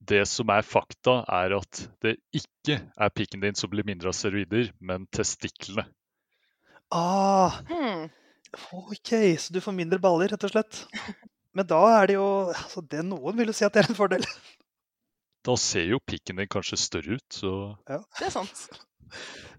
[0.01, 4.17] Det som er fakta, er at det ikke er pikken din som blir mindre av
[4.17, 5.85] steroider, men testiklene.
[6.91, 8.09] Ah, Hmm.
[8.75, 10.81] OK, så du får mindre baller, rett og slett.
[11.55, 13.95] Men da er det jo altså det, Noen vil jo si at det er en
[13.95, 14.25] fordel.
[15.47, 17.51] Da ser jo pikken din kanskje større ut, så
[17.87, 18.01] Ja.
[18.19, 18.65] Det er sant.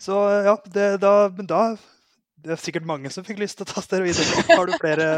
[0.00, 1.62] Så ja, det, da, men da
[2.42, 4.30] Det er sikkert mange som fikk lyst til å ta steroider.
[4.50, 5.08] Har du flere,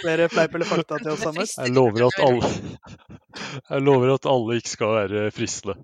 [0.00, 1.52] flere fleip eller fakta til oss, Anders?
[1.60, 2.50] jeg lover at alle
[3.70, 5.76] Jeg lover at alle ikke skal være fristende.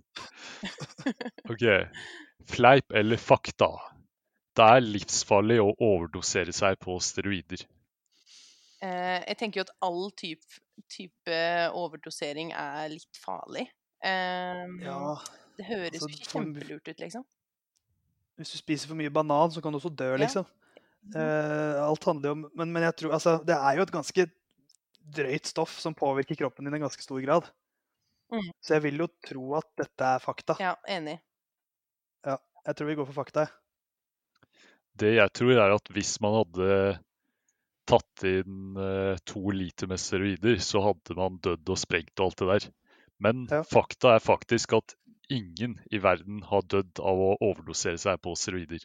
[1.52, 1.64] OK.
[2.50, 3.70] Fleip eller fakta?
[4.58, 7.62] Det er livsfarlig å overdosere seg på steroider.
[8.82, 10.58] Eh, jeg tenker jo at all type,
[10.90, 11.42] type
[11.76, 13.68] overdosering er litt farlig.
[14.02, 15.14] Ehm, Ja,
[15.58, 17.26] det høres altså, kjempelurt ut, liksom.
[18.40, 20.44] Hvis du spiser for mye banan, så kan du også dø, Ja.
[21.16, 24.24] Eh, alt handler jo om men, men jeg tror altså Det er jo et ganske
[25.10, 27.48] drøyt stoff som påvirker kroppen din i ganske stor grad.
[28.30, 28.50] Mm.
[28.62, 30.54] Så jeg vil jo tro at dette er fakta.
[30.62, 31.16] Ja, enig.
[32.26, 32.36] Ja,
[32.68, 33.46] jeg tror vi går for fakta.
[33.46, 33.56] jeg.
[35.00, 36.76] Det jeg tror, er at hvis man hadde
[37.90, 42.42] tatt inn eh, to liter med steroider, så hadde man dødd og sprengt og alt
[42.42, 42.68] det der.
[43.20, 44.94] Men fakta er faktisk at
[45.30, 48.84] ingen i verden har dødd av å overdosere seg på steroider.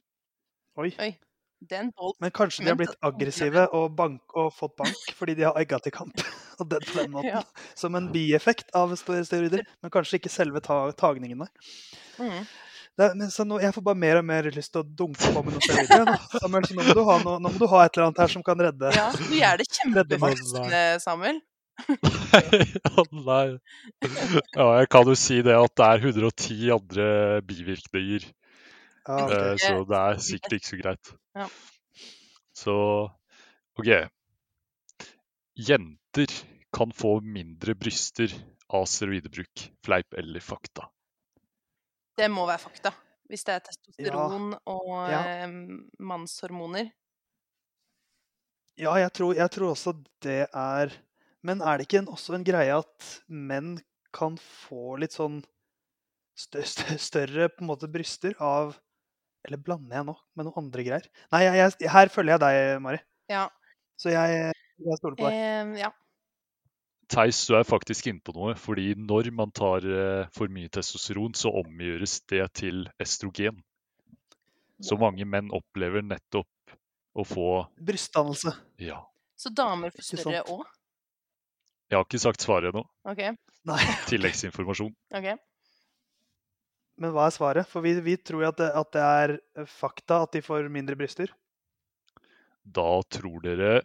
[0.82, 0.90] Oi.
[1.00, 1.14] Oi.
[1.60, 5.58] Det Men kanskje de har blitt aggressive og, bank, og fått bank fordi de har
[5.60, 6.22] egga til kamp.
[6.60, 7.32] og på den måten.
[7.32, 7.42] Ja.
[7.78, 9.66] Som en bieffekt av steroider.
[9.82, 11.48] Men kanskje ikke selve ta tagningene.
[12.20, 12.46] Mm.
[12.96, 15.42] Det, men så nå, jeg får bare mer og mer lyst til å dunke på
[15.44, 16.06] med noen steroider.
[16.12, 16.40] nå.
[16.44, 18.32] Samuel, så nå må, du ha noe, nå må du ha et eller annet her
[18.32, 19.68] som kan redde Ja, du gjør det
[20.00, 21.44] redde Samuel.
[21.76, 23.58] Å nei.
[24.56, 27.08] Ja, jeg kan jo si det at det er 110 andre
[27.48, 28.30] bivirkninger.
[28.30, 28.34] Ja,
[29.06, 29.54] Eh.
[29.62, 31.12] Så det er sikkert ikke så greit.
[31.36, 31.48] Ja.
[32.56, 32.76] Så
[33.80, 33.90] OK.
[35.56, 36.32] Jenter
[36.76, 38.32] kan få mindre bryster
[38.72, 39.70] av steroidebruk.
[39.86, 40.90] Fleip eller fakta?
[42.18, 42.92] Det må være fakta.
[43.30, 45.22] Hvis det er testosteron og Ja.
[45.44, 45.50] eh,
[46.00, 46.92] mannshormoner.
[48.78, 50.92] Ja, jeg tror, jeg tror også det er
[51.46, 53.76] Men er det ikke en, også en greie at menn
[54.12, 55.44] kan få litt sånn
[56.36, 58.74] stø, stø, større på en måte bryster av
[59.46, 61.06] Eller blander jeg nå med noen andre greier?
[61.34, 63.00] Nei, jeg, jeg, her følger jeg deg, Mari.
[63.32, 63.46] Ja.
[64.02, 65.38] Så jeg, jeg stoler på deg.
[65.38, 65.92] Eh, ja.
[67.14, 68.56] Theis, du er faktisk inne på noe.
[68.58, 73.62] fordi når man tar eh, for mye testosteron, så omgjøres det til estrogen.
[74.84, 76.74] Så mange menn opplever nettopp
[77.16, 78.52] å få Brystdannelse.
[78.84, 79.00] Ja.
[79.40, 80.66] Så damer får større òg?
[81.92, 82.82] Jeg har ikke sagt svaret ennå.
[83.08, 83.22] OK.
[83.70, 83.82] Nei.
[84.10, 84.92] Tilleggsinformasjon.
[85.16, 85.30] ok.
[87.02, 87.68] Men hva er svaret?
[87.68, 90.96] For vi, vi tror at det, at det er eh, fakta at de får mindre
[91.00, 91.34] bryster.
[92.64, 93.82] Da tror dere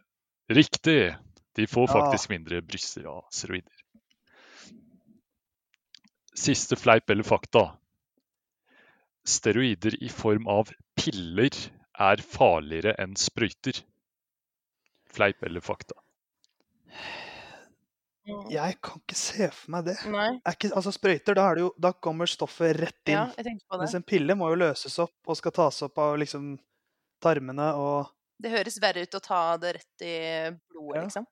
[0.51, 1.17] riktig.
[1.59, 1.95] De får Ja.
[1.99, 3.83] faktisk mindre bryster av steroider.
[6.39, 7.65] Siste fleip eller fakta.
[9.27, 11.51] Steroider i form av piller
[12.01, 13.83] er farligere enn sprøyter.
[15.11, 15.99] Fleip eller fakta?
[18.53, 19.97] Jeg kan ikke se for meg det.
[20.49, 23.31] Ikke, altså Sprøyter, da, det jo, da kommer stoffet rett inn.
[23.35, 23.77] Ja.
[23.81, 26.55] Mens en pille må jo løses opp og skal tas opp av liksom
[27.23, 27.71] tarmene.
[27.79, 28.11] Og,
[28.41, 30.17] Det høres verre ut å ta det rett i
[30.73, 31.05] blodet, Ja.
[31.05, 31.27] liksom.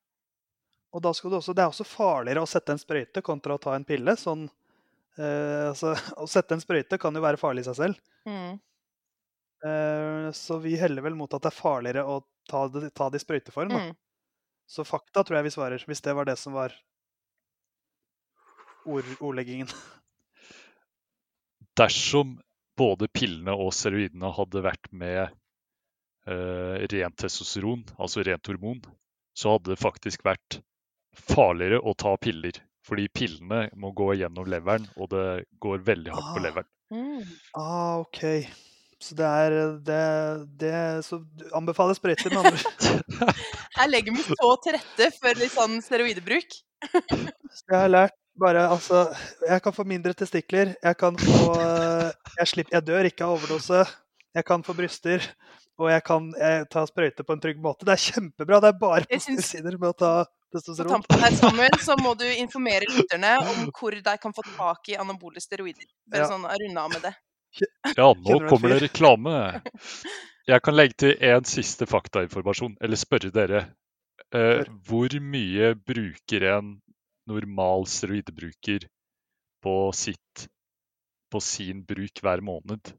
[0.93, 3.61] og da skal du også, det er også farligere å sette en sprøyte kontra å
[3.61, 4.17] ta en pille.
[4.17, 4.49] Sånn,
[5.19, 8.03] eh, altså, å sette en sprøyte kan jo være farlig i seg selv.
[8.29, 8.59] Mm.
[9.65, 13.21] Eh, så vi heller vel mot at det er farligere å ta det, ta det
[13.21, 13.73] i sprøyteform.
[13.73, 13.81] Da.
[13.89, 13.97] Mm.
[14.69, 16.75] Så fakta tror jeg vi svarer, hvis det var det som var
[18.89, 19.69] ord, ordleggingen.
[21.79, 22.37] Dersom
[22.79, 25.21] både pillene og steroidene hadde vært med
[26.29, 28.81] eh, rent testosteron, altså rent hormon,
[29.39, 30.61] så hadde det faktisk vært
[31.29, 32.59] farligere å ta piller.
[32.89, 36.47] Fordi pillene må gå gjennom leveren, og det går veldig hardt på Ah.
[36.47, 36.69] leveren.
[36.89, 37.25] Mm.
[37.59, 38.23] Ah, OK.
[38.99, 39.99] Så det er det,
[40.59, 41.19] det Så
[41.55, 43.43] anbefaler sprøyter, med andre ord.
[43.79, 46.57] Her legger meg så til rette for litt sånn steroidebruk.
[46.89, 49.05] Så jeg har lært bare altså
[49.49, 50.75] Jeg kan få mindre testikler.
[50.83, 53.85] Jeg kan få Jeg, slipper, jeg dør ikke av overdose.
[54.35, 55.25] Jeg kan få bryster.
[55.79, 57.87] Og jeg kan jeg, ta sprøyte på en trygg måte.
[57.87, 58.59] Det er kjempebra.
[58.65, 60.35] Det er bare Jeg positive sider med å ta testosteron.
[60.49, 60.91] På testosteron.
[60.97, 64.97] tampen her, Samuel, så må du informere lytterne om hvor de kan få tak i
[64.99, 65.87] anabole steroider.
[66.11, 66.31] Bare Ja.
[66.33, 67.15] sånn runde av med det.
[67.97, 69.63] Ja, nå kommer det reklame.
[70.51, 73.63] jeg kan legge til en siste faktainformasjon, eller spørre dere.
[74.35, 76.75] Eh, hvor mye bruker en
[77.29, 78.87] normal steroidbruker
[79.65, 80.47] på, sitt,
[81.33, 82.93] på sin bruk hver måned?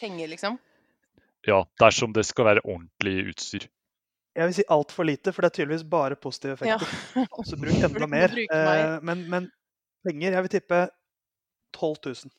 [0.00, 0.58] Penger, liksom.
[1.46, 3.68] Ja, dersom det skal være ordentlig utstyr.
[4.36, 6.76] Jeg vil si altfor lite, for det er tydeligvis bare positive Ja.
[6.76, 7.28] effekter.
[7.48, 8.34] Så bruk enda mer.
[8.44, 9.46] Eh, men, men
[10.04, 10.80] penger Jeg vil tippe
[11.72, 12.34] 12 000.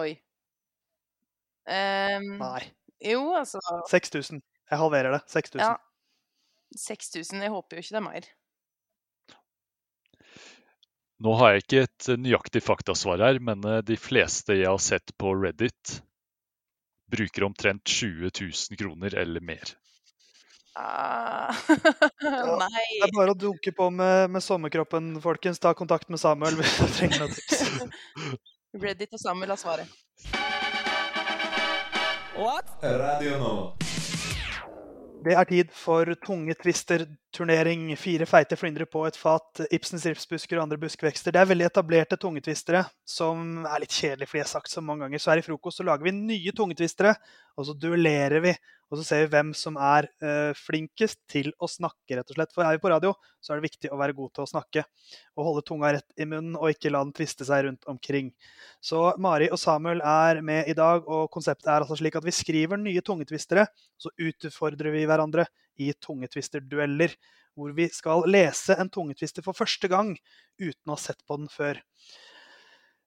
[0.00, 0.16] Oi.
[1.68, 2.62] Um, Nei.
[3.06, 4.42] Jo, altså 6000.
[4.72, 5.22] Jeg halverer det.
[5.30, 5.62] 6000.
[5.62, 5.76] Ja.
[6.78, 7.42] 6000.
[7.44, 8.28] Jeg håper jo ikke det er mer.
[11.22, 14.80] Nå har jeg ikke et eh, nøyaktig faktasvar her, men eh, de fleste jeg har
[14.82, 16.00] sett på Reddit,
[17.12, 19.74] bruker omtrent 20 000 kroner eller mer.
[20.74, 21.52] Ah,
[22.22, 22.86] Ja, Nei.
[22.96, 25.60] Det er bare å dunke på med, med sommerkroppen, folkens.
[25.60, 27.62] Ta kontakt med Samuel hvis du trenger noe tips.
[28.82, 29.98] Reddit og Samuel har svaret.
[32.32, 32.72] What?
[32.82, 33.91] Radio Nova.
[35.22, 37.84] Det er tid for tunge twister-turnering.
[38.00, 39.60] Fire feite flyndre på et fat.
[39.70, 41.30] Ibsens ripsbusker og andre buskvekster.
[41.30, 45.06] Det er veldig etablerte tungetvistere, som er litt kjedelige, fordi jeg har sagt så mange
[45.06, 45.22] ganger.
[45.22, 47.14] Så her i frokost så lager vi nye tungetvistere,
[47.54, 48.56] og så duellerer vi.
[48.92, 52.52] Og så ser vi hvem som er eh, flinkest til å snakke, rett og slett.
[52.52, 54.84] For er vi på radio, så er det viktig å være god til å snakke.
[55.32, 58.28] Og holde tunga rett i munnen, og ikke la den tviste seg rundt omkring.
[58.84, 62.36] Så Mari og Samuel er med i dag, og konseptet er altså slik at vi
[62.36, 63.64] skriver nye tungetvistere.
[63.96, 65.46] så utfordrer vi hverandre
[65.80, 67.14] i tungetvisterdueller
[67.56, 70.14] hvor vi skal lese en tungetvister for første gang
[70.60, 71.80] uten å ha sett på den før.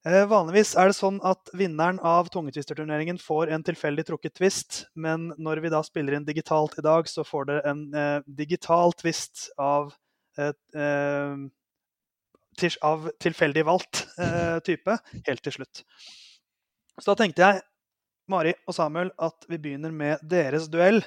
[0.05, 5.31] Eh, Vanligvis er det sånn at vinneren av tungetvisterturneringen får en tilfeldig trukket twist, men
[5.41, 9.47] når vi da spiller inn digitalt i dag, så får dere en eh, digital twist
[9.57, 9.95] av,
[10.37, 11.33] eh, eh,
[12.61, 15.81] til, av tilfeldig valgt eh, type helt til slutt.
[16.99, 17.65] Så da tenkte jeg,
[18.29, 21.01] Mari og Samuel, at vi begynner med deres duell.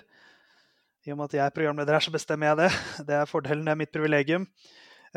[1.06, 2.68] I og med at jeg er programleder her, så bestemmer jeg det.
[3.06, 4.50] Det er fordelen, det er mitt privilegium.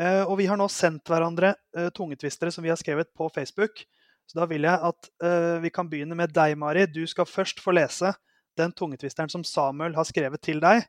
[0.00, 3.84] Eh, og vi har nå sendt hverandre tungetvistere tungetwistere som vi har skrevet på Facebook.
[4.26, 6.86] Så da vil jeg at eh, vi kan begynne med deg, Mari.
[6.86, 8.14] Du skal først få lese
[8.56, 10.84] den tungetvisteren som Samuel har skrevet til deg.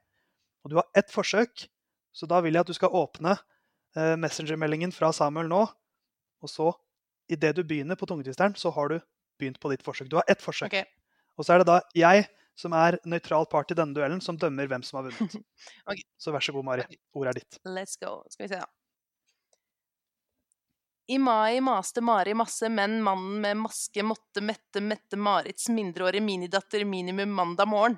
[0.63, 1.65] Og du har ett forsøk,
[2.15, 3.35] så da vil jeg at du skal åpne
[3.93, 5.65] Messenger-meldingen fra Samuel nå.
[6.43, 6.69] Og så,
[7.31, 8.97] idet du begynner på tungetvisteren, så har du
[9.39, 10.09] begynt på ditt forsøk.
[10.11, 10.71] Du har ett forsøk.
[10.71, 10.87] Okay.
[11.37, 12.27] Og så er det da jeg
[12.59, 15.35] som er nøytral part i denne duellen, som dømmer hvem som har vunnet.
[15.89, 16.05] okay.
[16.21, 16.87] Så vær så god, Mari.
[17.17, 17.59] Ordet er ditt.
[17.65, 18.21] Let's go.
[18.29, 18.69] Skal vi se, da.
[21.07, 26.85] I mai maste Mari masse, men mannen med maske måtte mette Mette Marits mindreårige minidatter
[26.85, 27.97] minimum mandag morgen.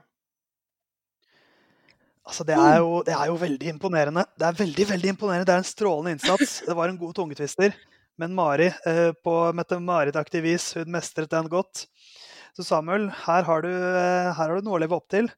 [2.26, 4.24] Altså, det er, jo, det er jo veldig imponerende.
[4.34, 5.46] Det er veldig, veldig imponerende.
[5.46, 6.56] Det er en strålende innsats.
[6.66, 7.76] Det var en god tungetvister.
[8.18, 11.86] Men Mari, eh, på Mette-Marit-aktig vis, hun mestret den godt.
[12.58, 15.30] Så Samuel, her har du, eh, her har du noe å leve opp til.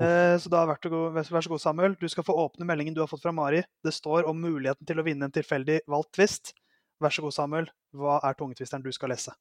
[0.00, 1.94] Eh, så da vær så, god, vær så god, Samuel.
[2.00, 3.60] Du skal få åpne meldingen du har fått fra Mari.
[3.84, 6.54] Det står om muligheten til å vinne en tilfeldig valgt tvist.
[7.00, 7.68] Vær så god, Samuel.
[7.92, 9.34] Hva er tungetvisteren du skal lese?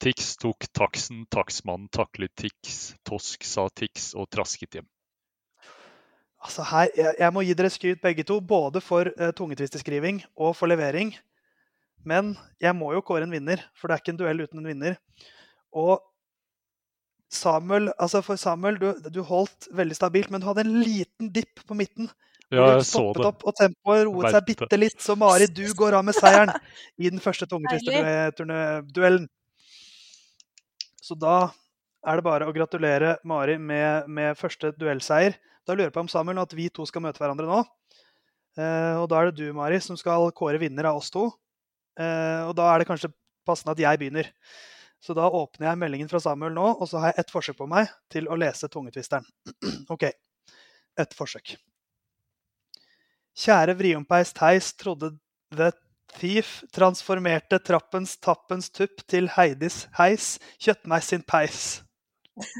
[0.00, 4.88] Tix tok taksen, taksmannen taklet Tix, Tosk sa Tix og trasket hjem.
[6.40, 10.54] Altså her, jeg, jeg må gi dere skryt begge to, både for uh, tungetvisteskriving og
[10.56, 11.12] for levering.
[12.04, 14.70] Men jeg må jo kåre en vinner, for det er ikke en duell uten en
[14.72, 14.96] vinner.
[15.76, 16.00] Og
[17.30, 21.62] Samuel, altså for Samuel, du, du holdt veldig stabilt, men du hadde en liten dipp
[21.66, 22.10] på midten.
[22.50, 23.22] Ja, jeg så det.
[23.28, 24.98] opp, og tempoet roet seg bitte litt.
[25.02, 26.50] Så Mari, du går av med seieren
[26.98, 29.28] i den første tungetvisterduellen.
[31.00, 31.36] Så da
[32.06, 35.38] er det bare å gratulere Mari med, med første duellseier.
[35.62, 37.60] Da lurer jeg på om Samuel at vi to skal møte hverandre nå.
[38.58, 41.28] Eh, og da er det du, Mari, som skal kåre vinner av oss to.
[42.00, 43.12] Eh, og da er det kanskje
[43.46, 44.30] passende at jeg begynner.
[45.00, 47.68] Så da åpner jeg meldingen fra Samuel nå, og så har jeg ett forsøk på
[47.70, 49.24] meg til å lese tungetvisteren.
[49.94, 50.10] OK.
[51.00, 51.54] Ett forsøk.
[53.40, 55.14] Kjære vriompeis Theis trodde
[55.56, 55.70] The
[56.10, 61.60] Thief transformerte trappens tappens tupp til Heidis heis, kjøttmeis sin peis.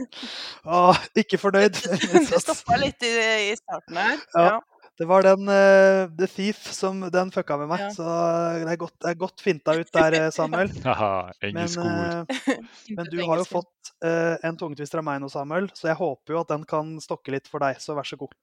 [0.65, 1.75] Åh, ikke fornøyd.
[1.75, 3.11] Det stoppa litt i,
[3.51, 4.23] i starten her.
[4.37, 4.45] Ja.
[4.47, 4.59] Ja.
[5.01, 7.87] Det var den uh, The Thief som den fucka med meg.
[7.87, 7.93] Ja.
[7.95, 10.69] Så det er, godt, det er godt finta ut der, eh, Samuel.
[10.85, 12.59] Haha, Men, uh,
[12.99, 16.37] men du har jo fått uh, en tungetvister av meg nå, Samuel, så jeg håper
[16.37, 17.81] jo at den kan stokke litt for deg.
[17.81, 18.37] Så vær så god.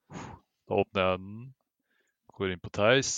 [0.65, 1.39] Da åpner jeg den,
[2.39, 3.15] går inn på Theis.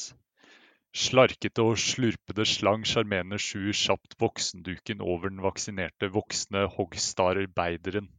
[1.00, 8.12] Slarkete og slurpede slang sjarmerende sju kjapt voksenduken over den vaksinerte voksne hoggstadarbeideren.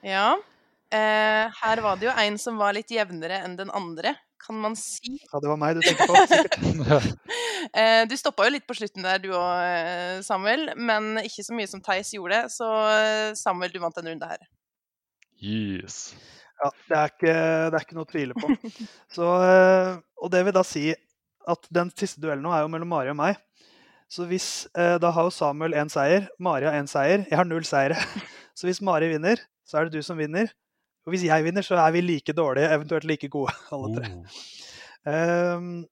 [0.00, 0.38] Ja.
[0.94, 4.76] Eh, her var det jo en som var litt jevnere enn den andre kan man
[4.78, 5.18] si.
[5.32, 7.14] Ja, det var meg du tenkte på, sikkert.
[7.74, 10.70] Eh, du stoppa jo litt på slutten der, du òg, Samuel.
[10.78, 12.44] Men ikke så mye som Theis gjorde.
[12.54, 14.46] Så eh, Samuel, du vant en runde her.
[15.42, 16.14] Yes.
[16.58, 18.54] Ja, det er ikke, det er ikke noe å tvile på.
[19.16, 19.90] Så, eh,
[20.22, 20.86] og det vil da si
[21.48, 23.38] at den siste duellen nå er jo mellom Mari og meg.
[24.08, 27.26] Så hvis, eh, da har jo Samuel én seier, Mari har én seier.
[27.28, 28.00] Jeg har null seire.
[28.58, 30.48] Så hvis Mari vinner, så er det du som vinner.
[31.08, 34.08] Og hvis jeg vinner, så er vi like dårlige, eventuelt like gode, alle tre.
[35.08, 35.86] Ehm,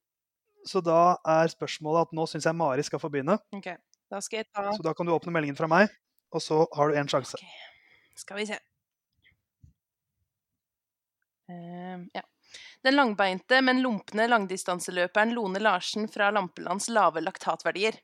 [0.61, 3.39] så da er spørsmålet at nå syns jeg Mari skal få begynne.
[3.57, 3.71] Ok,
[4.13, 5.89] Da skal jeg ta Så da kan du åpne meldingen fra meg,
[6.29, 7.41] og så har du én sjanse.
[8.15, 8.59] Skal vi se.
[11.49, 12.21] Ehm, ja.
[12.85, 17.97] Den langbeinte, men lumpne langdistanseløperen Lone Larsen fra Lampelands lave laktatverdier.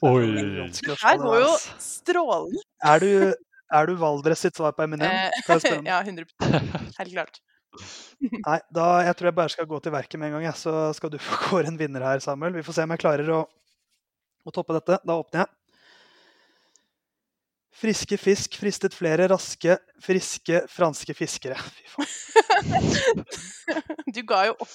[0.00, 0.26] Oi.
[0.72, 2.64] Det Her går jo strålende.
[2.80, 3.34] Er du,
[3.72, 5.08] er du Valdres sitt svar på Eminem?
[5.08, 6.26] Eh, ja, 100
[6.98, 7.40] Helt klart.
[8.46, 10.54] Nei, da, jeg tror jeg bare skal gå til verket med en gang, ja.
[10.56, 12.56] så skal du få kåre en vinner her, Samuel.
[12.58, 13.42] Vi får se om jeg klarer å,
[14.44, 15.00] å toppe dette.
[15.02, 15.50] Da åpner jeg.
[17.82, 21.56] Friske fisk fristet flere raske, friske franske fiskere.
[21.56, 23.24] Fy faen.
[24.12, 24.74] Du ga jo opp.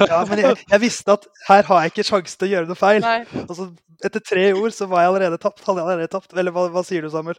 [0.00, 2.78] Ja, men jeg, jeg visste at her har jeg ikke sjanse til å gjøre noe
[2.78, 3.04] feil.
[3.44, 3.68] Altså,
[4.04, 5.62] etter tre ord så var jeg allerede tapt.
[5.66, 6.32] Hadde jeg allerede tapt.
[6.36, 7.38] Eller hva, hva sier du, Samuel?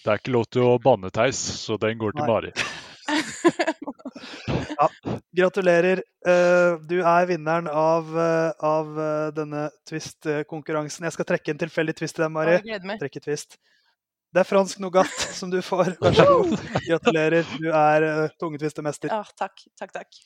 [0.00, 2.30] Det er ikke lov til å banne, Theis, så den går til Nei.
[2.32, 2.54] Mari.
[4.80, 4.86] Ja,
[5.36, 6.00] gratulerer.
[6.26, 11.04] Eh, Du er vinneren av, eh, av eh, denne twist-konkurransen.
[11.08, 12.58] Jeg skal trekke en tilfeldig twist til deg, Mari.
[13.00, 13.58] Trekke twist.
[14.30, 15.96] Det er fransk nougat som du får.
[16.02, 16.54] Vær så god.
[16.86, 17.48] Gratulerer.
[17.60, 18.08] Du er
[18.40, 19.12] tungetvistemester.
[19.12, 19.64] Ja, takk.
[19.80, 20.20] Takk, takk.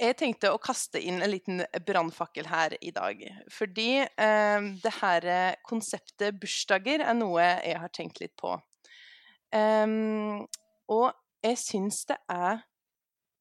[0.00, 3.20] Jeg tenkte å kaste inn en liten brannfakkel her i dag.
[3.52, 5.28] Fordi eh, det her
[5.68, 8.54] konseptet bursdager er noe jeg har tenkt litt på.
[9.50, 10.46] Um,
[10.88, 11.10] og
[11.42, 12.60] jeg syns det er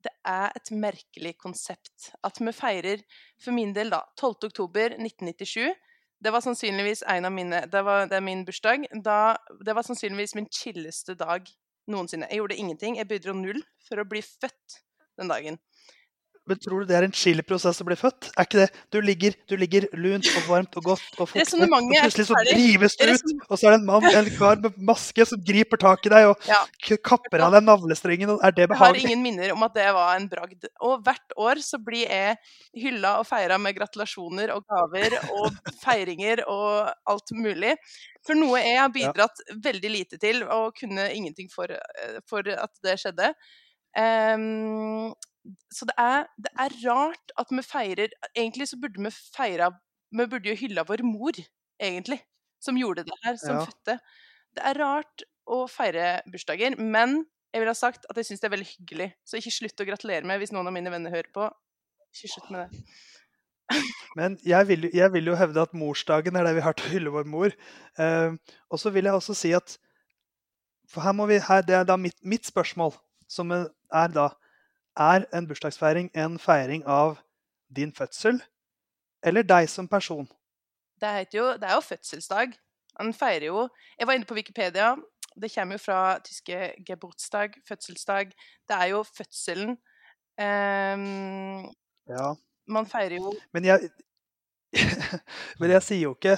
[0.04, 3.02] det er et merkelig konsept at vi feirer,
[3.42, 4.48] for min del, da, 12.
[4.48, 5.74] oktober 1997.
[6.20, 8.88] Det var sannsynligvis en av mine Det, var, det er min bursdag.
[9.04, 11.48] Da, det var sannsynligvis min chilleste dag
[11.92, 12.28] noensinne.
[12.32, 12.98] Jeg gjorde ingenting.
[13.00, 14.80] Jeg bidro null for å bli født
[15.20, 15.60] den dagen.
[16.50, 18.32] Men tror du det er en chili prosess å bli født?
[18.34, 18.68] Er ikke det?
[18.90, 22.98] Du ligger, du ligger lunt og varmt og godt og fuktig, og plutselig så drives
[22.98, 26.10] du ut, og så er det en mann, en kar med maske som griper tak
[26.10, 26.64] i deg og Ja.
[27.06, 28.34] kapper av deg navlestrengen.
[28.34, 30.66] og Er det Jeg har ingen minner om at det var en bragd.
[30.82, 32.38] Og hvert år så blir jeg
[32.74, 35.54] hylla og feira med gratulasjoner og gaver og
[35.86, 37.76] feiringer og alt mulig.
[38.26, 42.74] For noe jeg har bidratt veldig lite til, og kunne ingenting for, eh, for at
[42.84, 43.34] det skjedde.
[43.98, 45.14] Ehm,
[45.74, 49.70] så det er, det er rart at vi feirer Egentlig så burde vi feira
[50.12, 51.38] Vi burde jo hylla vår mor,
[51.80, 52.20] egentlig,
[52.62, 53.66] som gjorde det her, som Ja.
[53.66, 54.00] fødte.
[54.58, 57.24] Det er rart å feire bursdager, men
[57.54, 59.08] jeg vil ha sagt at jeg syns det er veldig hyggelig.
[59.26, 61.46] Så ikke slutt å gratulere meg hvis noen av mine venner hører på.
[62.14, 63.80] Ikke slutt med det.
[64.18, 66.94] Men jeg vil, jeg vil jo hevde at morsdagen er det vi har til å
[66.96, 67.54] hylle vår mor.
[68.02, 68.34] Eh,
[68.70, 69.78] og så vil jeg også si at
[70.90, 72.96] For her må vi, her, det er da mitt, mitt spørsmål,
[73.30, 74.32] som er da
[74.98, 77.20] Er en bursdagsfeiring en feiring av
[77.76, 78.42] din fødsel
[79.24, 80.28] eller deg som person?
[81.00, 82.56] Det, heter jo, det er jo fødselsdag.
[83.00, 83.68] Han feirer jo
[84.00, 84.96] Jeg var inne på Wikipedia.
[85.40, 88.32] Det kommer jo fra tyske Geburtstag, fødselsdag.
[88.68, 89.78] Det er jo fødselen.
[90.40, 91.70] Um,
[92.10, 92.34] Ja.
[92.68, 93.90] man feirer jo Men jeg,
[95.60, 96.38] men jeg sier jo ikke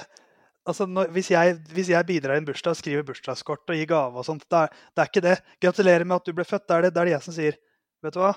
[0.66, 4.18] altså når, hvis, jeg, hvis jeg bidrar i en bursdag, skriver bursdagskort og gir gave
[4.18, 5.36] og sånt, det er, det er ikke det.
[5.62, 6.68] Gratulerer med at du ble født.
[6.68, 7.58] det er det, det er det jeg som sier
[8.02, 8.32] Vet du hva,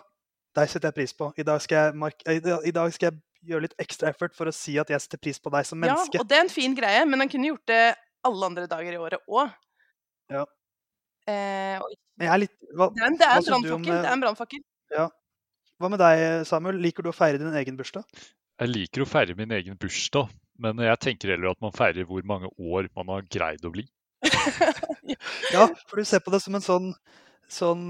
[0.56, 1.32] deg setter jeg pris på.
[1.42, 4.54] I dag skal jeg, mark i, dag- skal jeg gjøre litt ekstra effort for å
[4.56, 6.18] si at jeg setter pris på deg som menneske.
[6.18, 7.82] Ja, og det er en fin greie, men han kunne gjort det
[8.26, 9.52] alle andre dager i året òg.
[10.34, 10.46] Ja.
[11.30, 11.82] Eh,
[12.18, 14.62] Men jeg er litt hva, det er en, er en er en brannfakkel.
[14.94, 15.10] Ja.
[15.82, 16.78] Hva med deg, Samuel?
[16.82, 18.06] Liker du å feire din egen bursdag?
[18.62, 20.30] Jeg liker å feire min egen bursdag,
[20.64, 23.84] men jeg tenker heller at man feirer hvor mange år man har greid å bli.
[25.54, 26.88] Ja, for du ser på det som en sånn,
[27.52, 27.82] sånn,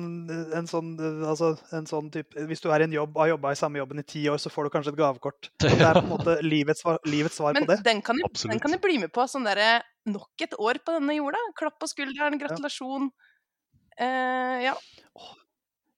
[0.57, 0.93] en sånn,
[1.25, 3.79] altså, en sånn type Hvis du er i en jobb og har jobba i samme
[3.79, 5.49] jobben i ti år, så får du kanskje et gavekort.
[5.63, 7.79] Det er på en måte livets livets svar Men på det.
[7.87, 9.25] den kan, jeg, den kan jeg bli med på.
[9.31, 11.39] Sånn derre Nok et år på denne jorda.
[11.57, 13.07] Klapp på skulderen, gratulasjon.
[13.97, 14.75] Eh, ja.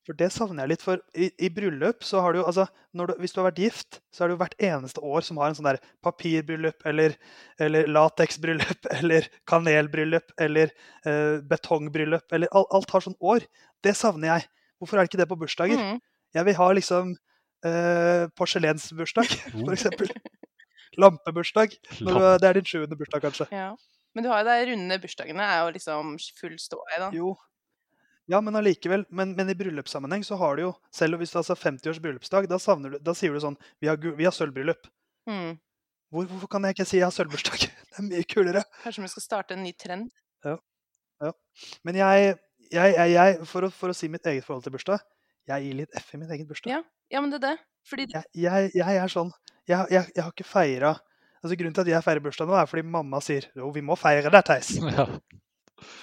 [0.08, 0.84] For det savner jeg litt.
[0.86, 2.64] For i, i bryllup så har du jo altså
[2.96, 5.40] når du, Hvis du har vært gift, så er det jo hvert eneste år som
[5.42, 7.18] har en sånn der papirbryllup eller,
[7.62, 10.72] eller lateksbryllup eller kanelbryllup eller
[11.04, 13.46] eh, betongbryllup eller alt, alt har sånn år.
[13.84, 14.48] Det savner jeg.
[14.80, 15.84] Hvorfor er det ikke det på bursdager?
[15.84, 16.00] Mm.
[16.38, 17.14] Jeg vil ha liksom
[17.68, 19.36] eh, porselensbursdag,
[19.66, 20.16] for eksempel.
[20.98, 21.76] Lampebursdag.
[22.00, 23.52] Når du, det er din sjuende bursdag, kanskje.
[23.52, 23.74] ja.
[24.16, 27.12] Men du har jo de runde bursdagene, er jo liksom full ståhei, da.
[27.14, 27.36] Jo.
[28.28, 29.06] Ja, men allikevel.
[29.10, 32.60] Men, men i bryllupssammenheng så har du jo Selv hvis du har 50-års bryllupsdag, da,
[32.60, 34.90] savner du, da sier du sånn Vi har, vi har sølvbryllup.
[35.30, 35.56] Mm.
[36.12, 37.68] Hvor, hvorfor kan jeg ikke si jeg har sølvbursdag?
[37.92, 38.66] Det er mye kulere.
[38.84, 40.12] Kanskje vi skal starte en ny trend?
[40.46, 40.58] Ja.
[41.24, 41.32] ja.
[41.88, 42.36] Men jeg,
[42.68, 45.02] jeg, jeg, jeg for, å, for å si mitt eget forhold til bursdag
[45.50, 46.76] Jeg gir litt F i min egen bursdag.
[46.76, 46.84] Ja,
[47.16, 47.58] ja men det er det.
[47.88, 49.32] Fordi Jeg, jeg, jeg er sånn
[49.68, 50.94] jeg, jeg, jeg har ikke feira
[51.42, 53.96] altså Grunnen til at jeg feirer bursdag nå, er fordi mamma sier jo, vi må
[54.00, 54.76] feire det, Theis.
[54.98, 55.08] Ja.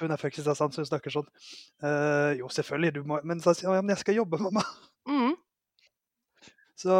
[0.00, 1.26] Hun er fra Kristiansand, så hun snakker sånn.
[1.82, 4.62] Uh, jo, selvfølgelig, du må Men så sier jeg ja, men jeg skal jobbe, mamma.
[5.10, 5.34] mm.
[6.78, 6.94] Så,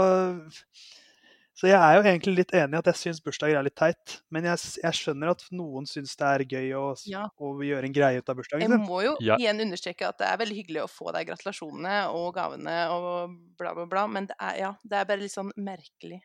[1.58, 4.16] så jeg er jo egentlig litt enig i at jeg syns bursdager er litt teit.
[4.34, 7.24] Men jeg, jeg skjønner at noen syns det er gøy å, Ja.
[7.38, 9.38] å gjøre en greie ut av bursdagen Jeg må jo Ja.
[9.38, 13.74] igjen understreke at det er veldig hyggelig å få de gratulasjonene og gavene og bla,
[13.74, 16.22] bla, bla, men det er, ja, det er bare litt sånn merkelig.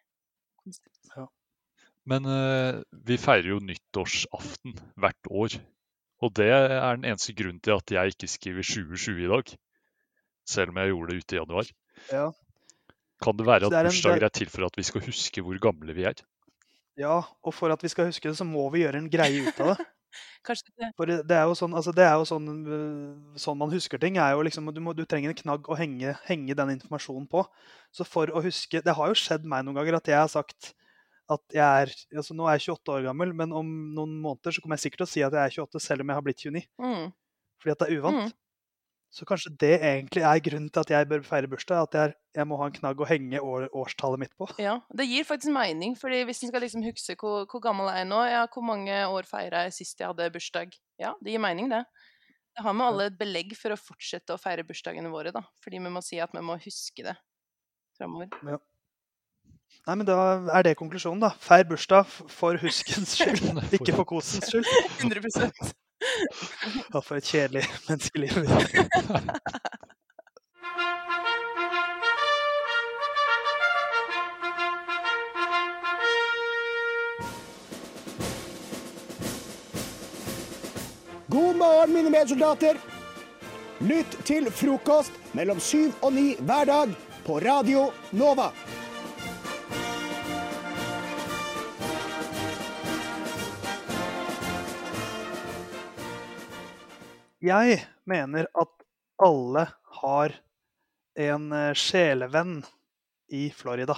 [0.63, 1.01] konsept.
[2.09, 5.57] Men uh, vi feirer jo nyttårsaften hvert år.
[6.21, 9.53] Og det er den eneste grunnen til at jeg ikke skriver 2020 i dag.
[10.49, 11.69] Selv om jeg gjorde det ute i januar.
[12.11, 12.25] Ja.
[13.23, 15.41] Kan det være at det er en- bursdager er til for at vi skal huske
[15.43, 16.19] hvor gamle vi er?
[16.99, 19.59] ja, og for at vi skal huske det, så må vi gjøre en greie ut
[19.63, 19.85] av det.
[20.47, 23.57] Kanskje det For det det er jo sånn, altså det er jo sånn, øh, sånn
[23.57, 24.17] man husker ting.
[24.17, 27.45] er jo liksom, du, må, du trenger en knagg å henge, henge den informasjonen på.
[27.95, 30.73] Så for å huske Det har jo skjedd meg noen ganger at jeg har sagt
[31.29, 34.63] at jeg er altså Nå er jeg 28 år gammel, men om noen måneder så
[34.63, 36.45] kommer jeg sikkert til å si at jeg er 28 selv om jeg har blitt
[36.45, 36.69] 29.
[36.81, 37.09] Mm.
[37.59, 38.29] Fordi at det er uvant.
[38.29, 38.37] Mm.
[39.09, 41.87] Så kanskje det egentlig er grunnen til at jeg bør feire bursdag.
[41.87, 44.45] At jeg, jeg må ha en knagg å henge år, årstallet mitt på.
[44.61, 48.05] Ja, det gir faktisk mening, fordi hvis en skal liksom huske hvor, hvor gammel er
[48.05, 50.77] nå, ja, hvor mange år feira jeg sist jeg hadde bursdag?
[51.01, 51.81] Ja, det gir mening, det.
[52.53, 55.41] Det har vi alle et belegg for å fortsette å feire bursdagene våre, da.
[55.63, 57.17] Fordi vi må si at vi må huske det
[57.97, 58.29] framover.
[58.45, 58.61] Ja.
[59.89, 60.15] Nei, men da
[60.53, 61.31] er det konklusjonen, da.
[61.41, 63.41] Feir bursdag for huskens skyld,
[63.77, 64.67] ikke for kosens skyld.
[65.01, 65.73] 100
[66.93, 68.37] Hva for et kjedelig menneskeliv.
[81.29, 82.77] God morgen, mine medsoldater!
[83.79, 86.93] Lytt til frokost mellom syv og ni hver dag
[87.25, 88.51] på Radio Nova.
[97.39, 97.79] Jeg
[98.09, 98.85] mener at
[99.23, 99.65] alle
[100.01, 100.33] har
[101.19, 102.59] en eh, sjelevenn
[103.35, 103.95] i Florida.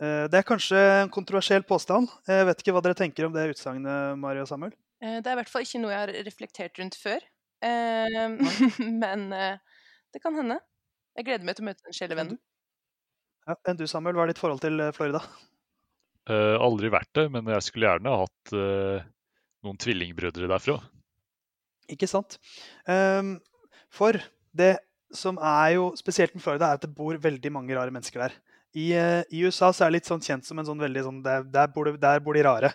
[0.00, 2.08] Eh, Det er kanskje en kontroversiell påstand.
[2.28, 4.72] Jeg vet ikke hva dere tenker om det utsagnet, Mari og Samuel?
[5.04, 7.30] Eh, Det er i hvert fall ikke noe jeg har reflektert rundt før.
[8.84, 10.58] Men det kan hende.
[11.16, 12.34] Jeg gleder meg til å møte en sjelevenn.
[13.48, 15.22] Ja, enn du, Samuel, hva er ditt forhold til Florida?
[16.28, 18.52] Eh, aldri vært det, men jeg skulle gjerne hatt
[19.64, 20.76] noen tvillingbrødre derfra.
[21.90, 22.38] Ikke sant?
[22.88, 23.36] Ehm,
[23.92, 24.16] for
[24.56, 24.78] det
[25.14, 28.36] som er jo spesielt med Florida, er at det bor veldig mange rare mennesker der.
[28.74, 31.20] I, eh, i USA så er det litt sånn kjent som en sånn veldig sånn
[31.22, 32.72] Der, der, bor, de, der bor de rare.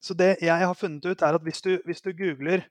[0.00, 2.62] Så det jeg har funnet ut, er at hvis du, hvis du googler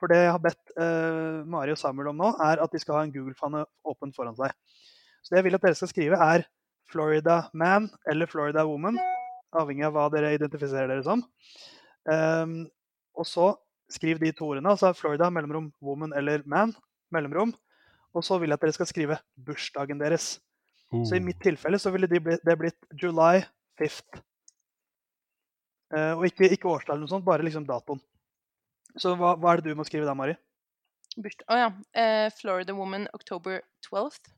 [0.00, 2.98] For det jeg har bedt uh, Mari og Samuel om nå, er at de skal
[2.98, 4.52] ha en Google-fane åpen foran seg.
[5.24, 6.44] Så det jeg vil at dere skal skrive, er
[6.92, 8.98] Florida man eller Florida woman.
[9.56, 11.24] Avhengig av hva dere identifiserer dere som.
[12.04, 12.58] Um,
[13.16, 13.48] og så
[13.92, 16.74] skriv de to ordene, altså Florida, mellomrom, woman eller man,
[17.14, 17.54] mellomrom.
[18.16, 20.36] Og så vil jeg at dere skal skrive bursdagen deres.
[21.04, 23.42] Så i mitt tilfelle så ville de bli, det blitt July
[23.80, 24.20] 5th.
[25.92, 28.00] Uh, og ikke, ikke årstall eller noe sånt, bare liksom datoen.
[28.96, 30.36] Så hva, hva er det du må skrive da, Mari?
[31.16, 31.68] Bursdag Å ja.
[31.98, 34.32] Uh, Florida Woman October 12th.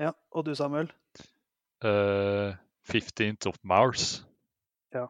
[0.00, 0.92] Ja, Og du, Samuel?
[1.84, 2.56] Uh,
[2.88, 4.20] 15th of Mars.
[4.94, 5.08] Ja.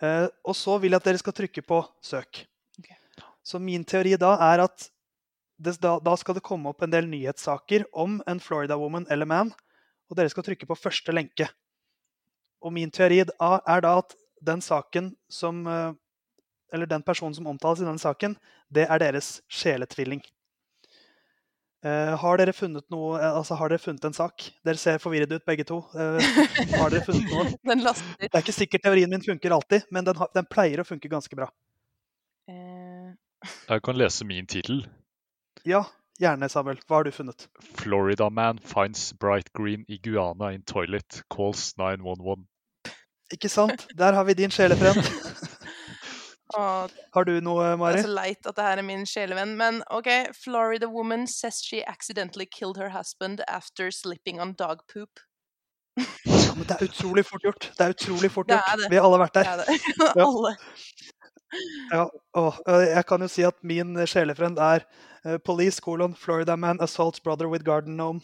[0.00, 2.44] Eh, og så vil jeg at dere skal trykke på søk.
[3.50, 4.86] Så min teori da er at
[5.60, 9.28] det, da, da skal det komme opp en del nyhetssaker om en Florida woman eller
[9.28, 9.50] man,
[10.08, 11.48] og dere skal trykke på første lenke.
[12.62, 15.90] Og min teori da er da at den saken som eh,
[16.72, 18.36] Eller den personen som omtales i den saken,
[18.70, 20.20] det er deres sjeletvilling.
[21.82, 22.52] Uh, har dere
[22.92, 24.44] noe eh, Altså, har dere funnet en sak?
[24.62, 25.80] Dere ser forvirret ut, begge to.
[25.90, 26.20] Uh,
[26.76, 27.48] har dere funnet noe?
[27.72, 27.82] Den.
[27.82, 31.10] Det er ikke sikkert teorien min funker alltid, men den, har, den pleier å funke
[31.10, 31.48] ganske bra.
[33.68, 34.82] Jeg kan lese min tittel.
[35.66, 35.82] Ja,
[36.20, 36.80] gjerne, Samuel.
[36.88, 37.48] Hva har du funnet?
[37.78, 42.46] Florida man finds bright green iguana in toilet, calls 911.
[43.32, 43.86] Ikke sant?
[43.98, 45.00] Der har vi din sjelefrend.
[47.14, 47.98] Har du noe, det Mari?
[48.00, 49.52] er så leit at det her er min sjelevenn.
[49.58, 50.08] Men OK.
[50.34, 55.20] Florida woman says she accidentally killed her husband after slipping on dog poop.
[55.94, 57.68] Men det er utrolig fort gjort.
[57.78, 58.72] Det er utrolig fort Det gjort.
[58.72, 58.90] er det.
[58.90, 59.50] Vi har alle vært Det der.
[59.52, 59.78] er det.
[60.16, 60.26] Ja.
[60.26, 60.52] Alle.
[61.90, 62.04] Ja,
[62.38, 64.84] og jeg kan jo si at min sjelefrend er
[65.26, 68.22] uh, Police colon Florida man assaults brother with garden gnome.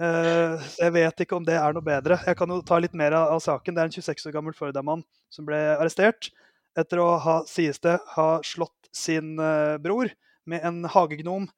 [0.00, 2.20] Uh, så jeg vet ikke om det er noe bedre.
[2.26, 3.74] Jeg kan jo ta litt mer av, av saken.
[3.74, 5.02] Det er en 26 år gammel Florida-mann
[5.34, 6.30] som ble arrestert
[6.78, 10.10] etter å ha, sies det, ha slått sin uh, bror
[10.50, 11.48] med en hagegnom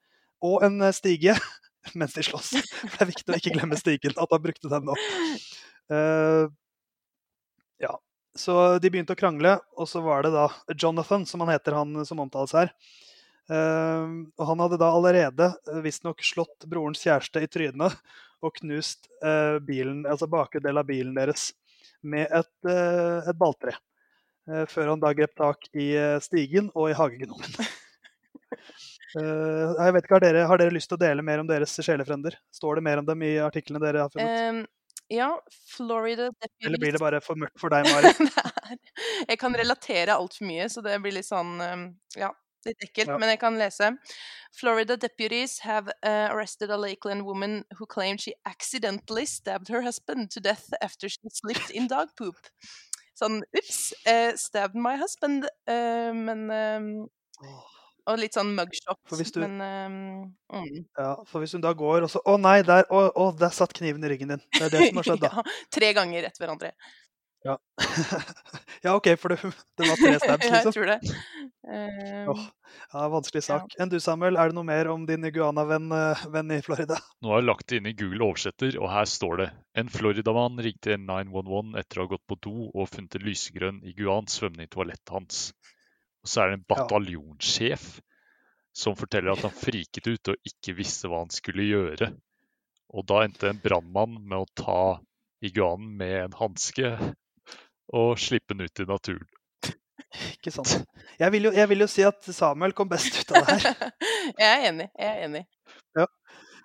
[0.43, 1.37] og en eh, stige
[1.99, 2.55] mens de slåss.
[2.57, 4.97] Det er viktig å ikke glemme stigen, at han brukte den nå.
[5.93, 6.62] Uh, ja,
[8.39, 12.05] så de begynte å krangle, og så var det da Jonathan, som han heter, han
[12.09, 12.72] som omtales her.
[13.51, 17.97] Uh, og han hadde da allerede eh, visstnok slått brorens kjæreste i trynet
[18.39, 21.51] og knust uh, bilen, altså bakre del av bilen deres
[22.07, 23.76] med et, uh, et balltre.
[24.43, 27.53] Før han da grep tak i stigen og i hagegnomen.
[29.14, 32.35] Jeg vet ikke, har dere, har dere lyst til å dele mer om deres sjelefrender?
[32.51, 34.41] Står det mer om dem i artiklene dere har funnet?
[34.43, 34.59] Ehm,
[35.13, 35.29] ja,
[35.77, 36.31] Florida
[36.65, 38.13] Eller blir det bare for mørkt for deg, Mari?
[39.29, 41.85] Jeg kan relatere altfor mye, så det blir litt sånn um,
[42.17, 42.31] Ja,
[42.67, 43.19] litt ekkelt, Ja.
[43.21, 43.91] men jeg kan lese.
[44.57, 50.31] Florida deputies have uh, arrested a Lakeland woman who claimed she accidentally stabbed her husband
[50.31, 52.37] to death after she slipped in dog poop.
[53.19, 56.91] Sånn ups, uh, stabbed my husband, uh, men um,
[58.11, 60.80] Og litt sånn mugshot, For hvis du- men um, mm.
[60.98, 63.74] Ja, for hvis hun da går og så Å nei, der, å, å, der satt
[63.78, 64.42] kniven i ryggen din.
[64.57, 65.30] Det er det som har skjedd, da.
[65.38, 66.72] ja, tre ganger etter hverandre.
[67.42, 67.57] Ja,
[68.84, 69.38] ja OK, for det,
[69.78, 70.74] det var tre stabs, Ja, jeg liksom.
[70.76, 70.98] tror det.
[71.62, 72.42] Um, oh,
[72.92, 73.74] ja, vanskelig sak.
[73.82, 76.98] Enn du, Samuel, er det noe mer om din iguana-venn eh, venn i Florida?
[77.22, 79.48] Nå har jeg lagt det inn i Google oversetter, og her står det
[79.78, 84.30] En Floridamann ringte 911 etter å ha gått på do og funnet en lysegrønn iguan
[84.30, 85.44] svømmende i toalettet hans.
[86.23, 87.87] Og så er det en bataljonssjef
[88.73, 92.12] som forteller at han friket ut og ikke visste hva han skulle gjøre.
[92.93, 94.83] Og da endte en brannmann med å ta
[95.43, 96.95] iguanen med en hanske
[97.93, 99.29] og slippe den ut i naturen.
[100.37, 100.75] Ikke sant?
[101.18, 103.93] Jeg vil, jo, jeg vil jo si at Samuel kom best ut av det her.
[104.43, 104.89] jeg er enig.
[104.99, 105.43] Jeg er enig.
[105.97, 106.07] Ja.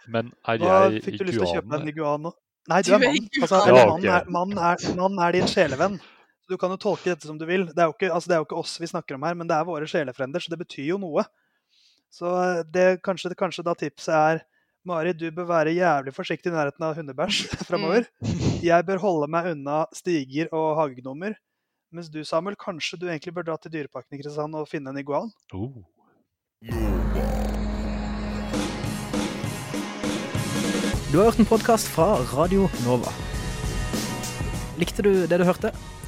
[0.07, 2.33] Men er jeg jeg fikk du lyst til å kjøpe deg en iguan nå?
[2.67, 3.27] Nei, du er mann.
[3.41, 5.99] Altså, mann, er, mann, er, mann er din sjelevenn.
[6.47, 7.65] Du kan jo tolke dette som du vil.
[7.75, 9.49] Det er jo ikke, altså, det er jo ikke oss vi snakker om her, men
[9.49, 11.25] det er våre sjelefrender, så det betyr jo noe.
[12.13, 14.45] Så eh, det, kanskje, kanskje da tipset er
[14.87, 18.07] Mari, du bør være jævlig forsiktig i nærheten av hundebæsj framover.
[18.63, 21.35] Jeg bør holde meg unna stiger og hagegnomer.
[21.91, 25.01] Mens du, Samuel, kanskje du egentlig bør dra til Dyreparken i Kristiansand og finne en
[25.03, 25.33] iguan?
[25.51, 25.75] Oh.
[31.11, 33.11] Du har hørt en podkast fra Radio Nova.
[34.79, 35.75] Likte du det du hørte?